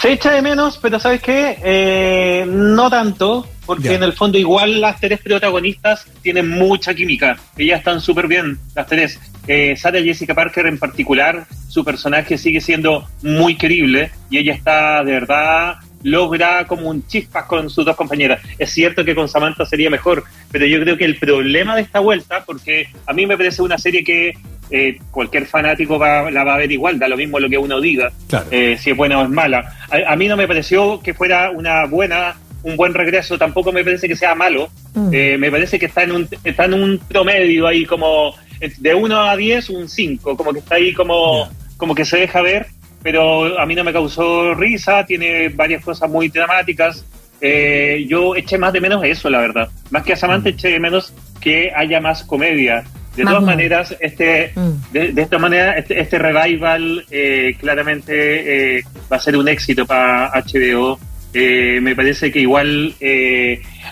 Se 0.00 0.12
echa 0.12 0.32
de 0.32 0.42
menos, 0.42 0.78
pero 0.80 1.00
¿sabes 1.00 1.20
qué? 1.20 1.58
Eh, 1.60 2.46
no 2.46 2.88
tanto, 2.88 3.48
porque 3.66 3.94
en 3.94 4.04
el 4.04 4.12
fondo 4.12 4.38
igual 4.38 4.80
las 4.80 5.00
tres 5.00 5.18
protagonistas 5.20 6.06
tienen 6.22 6.48
mucha 6.48 6.94
química. 6.94 7.36
Ellas 7.56 7.80
están 7.80 8.00
súper 8.00 8.28
bien, 8.28 8.60
las 8.76 8.86
tres. 8.86 9.18
Eh, 9.48 9.74
Sarah 9.76 10.00
Jessica 10.00 10.34
Parker 10.34 10.66
en 10.66 10.78
particular, 10.78 11.46
su 11.68 11.84
personaje 11.84 12.38
sigue 12.38 12.60
siendo 12.60 13.08
muy 13.22 13.56
creíble 13.56 14.12
y 14.30 14.38
ella 14.38 14.54
está 14.54 15.02
de 15.02 15.12
verdad 15.12 15.78
logra 16.02 16.66
como 16.66 16.88
un 16.88 17.06
chispas 17.06 17.44
con 17.44 17.70
sus 17.70 17.84
dos 17.84 17.96
compañeras. 17.96 18.40
Es 18.58 18.70
cierto 18.70 19.04
que 19.04 19.14
con 19.14 19.28
Samantha 19.28 19.64
sería 19.66 19.90
mejor, 19.90 20.24
pero 20.50 20.66
yo 20.66 20.80
creo 20.80 20.96
que 20.96 21.04
el 21.04 21.16
problema 21.16 21.76
de 21.76 21.82
esta 21.82 22.00
vuelta, 22.00 22.44
porque 22.44 22.88
a 23.06 23.12
mí 23.12 23.26
me 23.26 23.36
parece 23.36 23.62
una 23.62 23.78
serie 23.78 24.04
que 24.04 24.32
eh, 24.70 24.98
cualquier 25.10 25.46
fanático 25.46 25.98
va, 25.98 26.30
la 26.30 26.44
va 26.44 26.54
a 26.54 26.58
ver 26.58 26.70
igual, 26.70 26.98
da 26.98 27.08
lo 27.08 27.16
mismo 27.16 27.40
lo 27.40 27.48
que 27.48 27.58
uno 27.58 27.80
diga, 27.80 28.12
eh, 28.50 28.76
si 28.78 28.90
es 28.90 28.96
buena 28.96 29.20
o 29.20 29.24
es 29.24 29.30
mala. 29.30 29.72
A, 30.06 30.14
mí 30.16 30.28
no 30.28 30.36
me 30.36 30.46
pareció 30.46 31.00
que 31.00 31.14
fuera 31.14 31.50
una 31.50 31.86
buena 31.86 32.36
un 32.64 32.76
buen 32.76 32.92
regreso, 32.92 33.38
tampoco 33.38 33.72
me 33.72 33.84
parece 33.84 34.08
que 34.08 34.16
sea 34.16 34.34
malo, 34.34 34.68
mm. 34.92 35.10
eh, 35.12 35.38
me 35.38 35.50
parece 35.50 35.78
que 35.78 35.86
está 35.86 36.02
en 36.02 36.12
un 36.12 36.28
está 36.42 36.64
en 36.64 36.74
un 36.74 36.98
promedio 36.98 37.66
ahí 37.66 37.86
como 37.86 38.34
de 38.78 38.94
1 38.94 39.20
a 39.20 39.36
10, 39.36 39.70
un 39.70 39.88
5, 39.88 40.36
como 40.36 40.52
que 40.52 40.58
está 40.58 40.74
ahí 40.74 40.92
como, 40.92 41.48
como 41.76 41.94
que 41.94 42.04
se 42.04 42.18
deja 42.18 42.42
ver 42.42 42.66
pero 43.02 43.58
a 43.58 43.66
mí 43.66 43.74
no 43.74 43.84
me 43.84 43.92
causó 43.92 44.54
risa, 44.54 45.04
tiene 45.06 45.48
varias 45.50 45.84
cosas 45.84 46.10
muy 46.10 46.28
dramáticas. 46.28 47.04
Eh, 47.40 48.04
yo 48.08 48.34
eché 48.34 48.58
más 48.58 48.72
de 48.72 48.80
menos 48.80 49.04
eso, 49.04 49.30
la 49.30 49.38
verdad. 49.38 49.68
Más 49.90 50.02
que 50.02 50.14
a 50.14 50.16
Samantha, 50.16 50.50
mm. 50.50 50.52
eché 50.52 50.68
de 50.68 50.80
menos 50.80 51.14
que 51.40 51.72
haya 51.74 52.00
más 52.00 52.24
comedia. 52.24 52.84
De 53.16 53.24
todas 53.24 53.42
maneras, 53.42 53.96
este, 53.98 54.52
mm. 54.54 54.92
de, 54.92 55.22
esta 55.22 55.38
manera, 55.38 55.72
este, 55.72 56.00
este 56.00 56.18
revival 56.18 57.04
eh, 57.10 57.56
claramente 57.58 58.76
eh, 58.78 58.84
va 59.10 59.16
a 59.16 59.20
ser 59.20 59.36
un 59.36 59.48
éxito 59.48 59.86
para 59.86 60.30
HBO. 60.30 60.98
me 61.34 61.96
parece 61.96 62.30
que 62.30 62.40
igual 62.40 62.94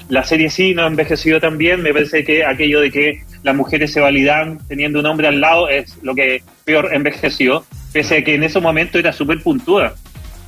la 0.09 0.25
serie 0.25 0.49
sí 0.49 0.75
no 0.75 0.83
ha 0.83 0.87
envejecido 0.87 1.41
tan 1.41 1.59
bien. 1.59 1.83
Me 1.83 1.93
parece 1.93 2.25
que 2.25 2.45
aquello 2.45 2.81
de 2.81 2.91
que 2.91 3.23
las 3.43 3.55
mujeres 3.55 3.93
se 3.93 4.01
validan 4.01 4.59
teniendo 4.69 5.01
un 5.01 5.07
hombre 5.07 5.29
al 5.29 5.41
lado 5.41 5.69
es 5.69 5.99
lo 6.03 6.15
que 6.15 6.43
peor 6.65 6.91
envejeció 6.93 7.65
pese 7.97 8.19
a 8.19 8.23
que 8.23 8.35
en 8.35 8.43
ese 8.43 8.61
momento 8.61 8.99
era 8.99 9.11
súper 9.11 9.43
puntúa. 9.43 9.95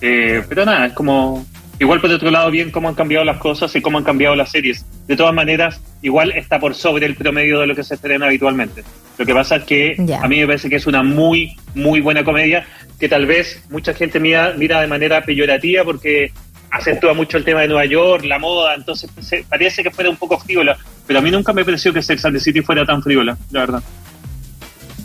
Eh, 0.02 0.42
pero 0.50 0.66
nada, 0.66 0.88
es 0.88 0.92
como, 0.92 1.46
igual 1.78 1.98
por 1.98 2.10
otro 2.10 2.30
lado, 2.30 2.50
bien 2.50 2.70
cómo 2.70 2.90
han 2.90 2.94
cambiado 2.94 3.24
las 3.24 3.38
cosas 3.38 3.74
y 3.74 3.80
cómo 3.80 3.96
han 3.96 4.04
cambiado 4.04 4.36
las 4.36 4.50
series. 4.50 4.84
De 5.06 5.16
todas 5.16 5.32
maneras, 5.32 5.80
igual 6.02 6.32
está 6.32 6.60
por 6.60 6.74
sobre 6.74 7.06
el 7.06 7.14
promedio 7.14 7.60
de 7.60 7.66
lo 7.66 7.74
que 7.74 7.84
se 7.84 7.94
estrena 7.94 8.26
habitualmente. 8.26 8.84
Lo 9.16 9.24
que 9.24 9.32
pasa 9.32 9.56
es 9.56 9.64
que 9.64 9.96
a 10.22 10.28
mí 10.28 10.40
me 10.40 10.46
parece 10.46 10.68
que 10.68 10.76
es 10.76 10.86
una 10.86 11.02
muy, 11.02 11.56
muy 11.74 12.02
buena 12.02 12.22
comedia, 12.22 12.66
que 13.00 13.08
tal 13.08 13.24
vez 13.24 13.64
mucha 13.70 13.94
gente 13.94 14.20
mira, 14.20 14.52
mira 14.54 14.82
de 14.82 14.86
manera 14.86 15.22
peyorativa 15.22 15.84
porque 15.84 16.32
acentúa 16.70 17.14
mucho 17.14 17.38
el 17.38 17.44
tema 17.44 17.62
de 17.62 17.68
Nueva 17.68 17.86
York, 17.86 18.26
la 18.26 18.38
moda, 18.38 18.74
entonces 18.74 19.10
parece 19.48 19.82
que 19.82 19.90
fuera 19.90 20.10
un 20.10 20.18
poco 20.18 20.38
frívola, 20.38 20.76
pero 21.06 21.20
a 21.20 21.22
mí 21.22 21.30
nunca 21.30 21.54
me 21.54 21.64
pareció 21.64 21.94
que 21.94 22.02
Sex 22.02 22.26
and 22.26 22.36
the 22.36 22.40
City 22.40 22.60
fuera 22.60 22.84
tan 22.84 23.02
frívola, 23.02 23.38
la 23.50 23.60
verdad. 23.60 23.82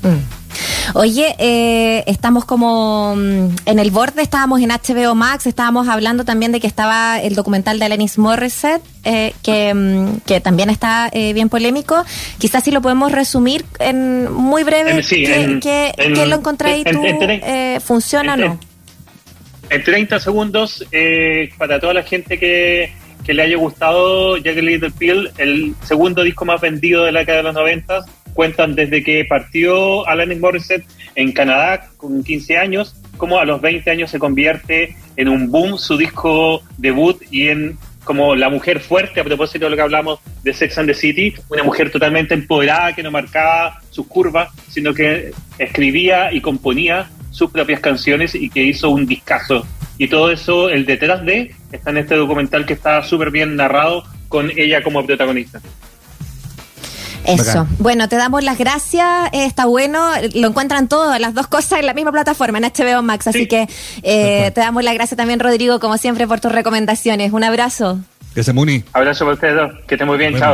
Mm. 0.02 0.43
Oye, 0.96 1.36
eh, 1.40 2.04
estamos 2.06 2.46
como 2.46 3.16
mm, 3.16 3.56
en 3.66 3.80
el 3.80 3.90
borde, 3.90 4.22
estábamos 4.22 4.62
en 4.62 4.70
HBO 4.70 5.16
Max, 5.16 5.48
estábamos 5.48 5.88
hablando 5.88 6.24
también 6.24 6.52
de 6.52 6.60
que 6.60 6.68
estaba 6.68 7.20
el 7.20 7.34
documental 7.34 7.80
de 7.80 7.86
Alanis 7.86 8.20
Morissette, 8.20 8.84
eh, 9.04 9.34
que, 9.42 9.74
mm, 9.74 10.18
que, 10.28 10.40
también 10.40 10.70
está 10.70 11.10
eh, 11.12 11.34
bien 11.34 11.50
polémico. 11.50 12.06
Quizás 12.38 12.64
si 12.64 12.70
lo 12.70 12.82
podemos 12.82 13.12
resumir 13.12 13.66
en 13.80 14.32
muy 14.32 14.64
breve, 14.64 15.02
¿qué, 15.02 15.94
lo 16.28 16.36
encontráis 16.36 16.86
tú? 16.86 17.02
¿Funciona 17.84 18.36
o 18.36 18.38
no? 18.38 18.60
En 19.72 19.84
30 19.84 20.20
segundos, 20.20 20.86
para 21.58 21.80
toda 21.80 21.96
la 21.96 22.04
gente 22.04 22.38
que, 22.38 22.94
que 23.26 23.34
le 23.34 23.42
haya 23.42 23.58
gustado 23.58 24.38
Jack 24.38 24.58
Little 24.58 24.92
Pill, 24.92 25.32
el 25.40 25.74
segundo 25.84 26.22
disco 26.22 26.46
más 26.46 26.62
vendido 26.62 27.04
de 27.04 27.12
la 27.12 27.22
década 27.22 27.38
de 27.40 27.44
los 27.46 27.56
90 27.56 28.06
cuentan 28.34 28.76
desde 28.76 29.04
que 29.04 29.26
partió 29.26 30.08
Alanis 30.08 30.40
Morissette 30.40 30.86
en 31.16 31.32
Canadá 31.32 31.90
con 31.98 32.24
15 32.24 32.58
años, 32.58 32.96
como 33.18 33.40
a 33.40 33.46
los 33.46 33.62
20 33.62 33.90
años 33.90 34.12
se 34.12 34.20
convierte 34.20 34.96
en 35.16 35.30
un 35.30 35.52
boom 35.52 35.78
su 35.78 35.98
disco 35.98 36.62
debut 36.78 37.22
y 37.32 37.50
en 37.50 37.78
como 38.04 38.36
la 38.36 38.50
mujer 38.50 38.80
fuerte, 38.80 39.20
a 39.20 39.24
propósito 39.24 39.66
de 39.66 39.72
lo 39.72 39.76
que 39.76 39.82
hablamos 39.82 40.20
de 40.44 40.54
Sex 40.54 40.78
and 40.78 40.90
the 40.90 40.94
City, 40.94 41.34
una 41.50 41.64
mujer 41.64 41.90
totalmente 41.90 42.34
empoderada 42.34 42.94
que 42.94 43.04
no 43.04 43.12
marcaba 43.12 43.80
sus 43.90 44.08
curvas, 44.08 44.50
sino 44.70 44.94
que 44.94 45.32
escribía 45.58 46.34
y 46.34 46.42
componía 46.42 47.10
sus 47.32 47.52
propias 47.52 47.80
canciones 47.80 48.36
y 48.36 48.50
que 48.50 48.64
hizo 48.64 48.90
un 48.90 49.06
discazo. 49.06 49.66
Y 49.98 50.08
todo 50.08 50.32
eso, 50.32 50.70
el 50.70 50.86
detrás 50.86 51.26
de, 51.26 51.56
está 51.72 51.92
en 51.92 51.98
este 51.98 52.16
documental 52.16 52.66
que 52.66 52.74
está 52.74 53.02
súper 53.04 53.32
bien 53.32 53.56
narrado 53.56 54.04
con 54.28 54.52
ella 54.56 54.82
como 54.84 55.06
protagonista. 55.06 55.62
Eso. 57.26 57.68
Bueno, 57.80 58.10
te 58.10 58.16
damos 58.16 58.44
las 58.44 58.58
gracias. 58.58 59.28
Eh, 59.32 59.46
está 59.46 59.66
bueno. 59.66 60.12
Lo 60.34 60.48
encuentran 60.48 60.88
todas 60.88 61.20
las 61.20 61.34
dos 61.34 61.48
cosas 61.48 61.80
en 61.80 61.86
la 61.86 61.94
misma 61.94 62.12
plataforma, 62.12 62.58
en 62.58 62.66
HBO 62.66 63.02
Max. 63.02 63.28
Así 63.28 63.48
que 63.48 63.68
eh, 64.04 64.52
te 64.54 64.62
damos 64.62 64.84
las 64.84 64.94
gracias 64.94 65.18
también, 65.18 65.40
Rodrigo, 65.40 65.80
como 65.80 65.98
siempre, 65.98 66.28
por 66.28 66.40
tus 66.40 66.52
recomendaciones. 66.52 67.32
Un 67.32 67.44
abrazo. 67.44 68.00
Gracias, 68.36 68.56
Muni. 68.56 68.84
Abrazo 68.94 69.26
para 69.26 69.36
ustedes 69.36 69.56
dos. 69.56 69.72
Que 69.88 69.96
estén 69.96 70.08
muy 70.08 70.18
bien. 70.18 70.34
Chao. 70.34 70.42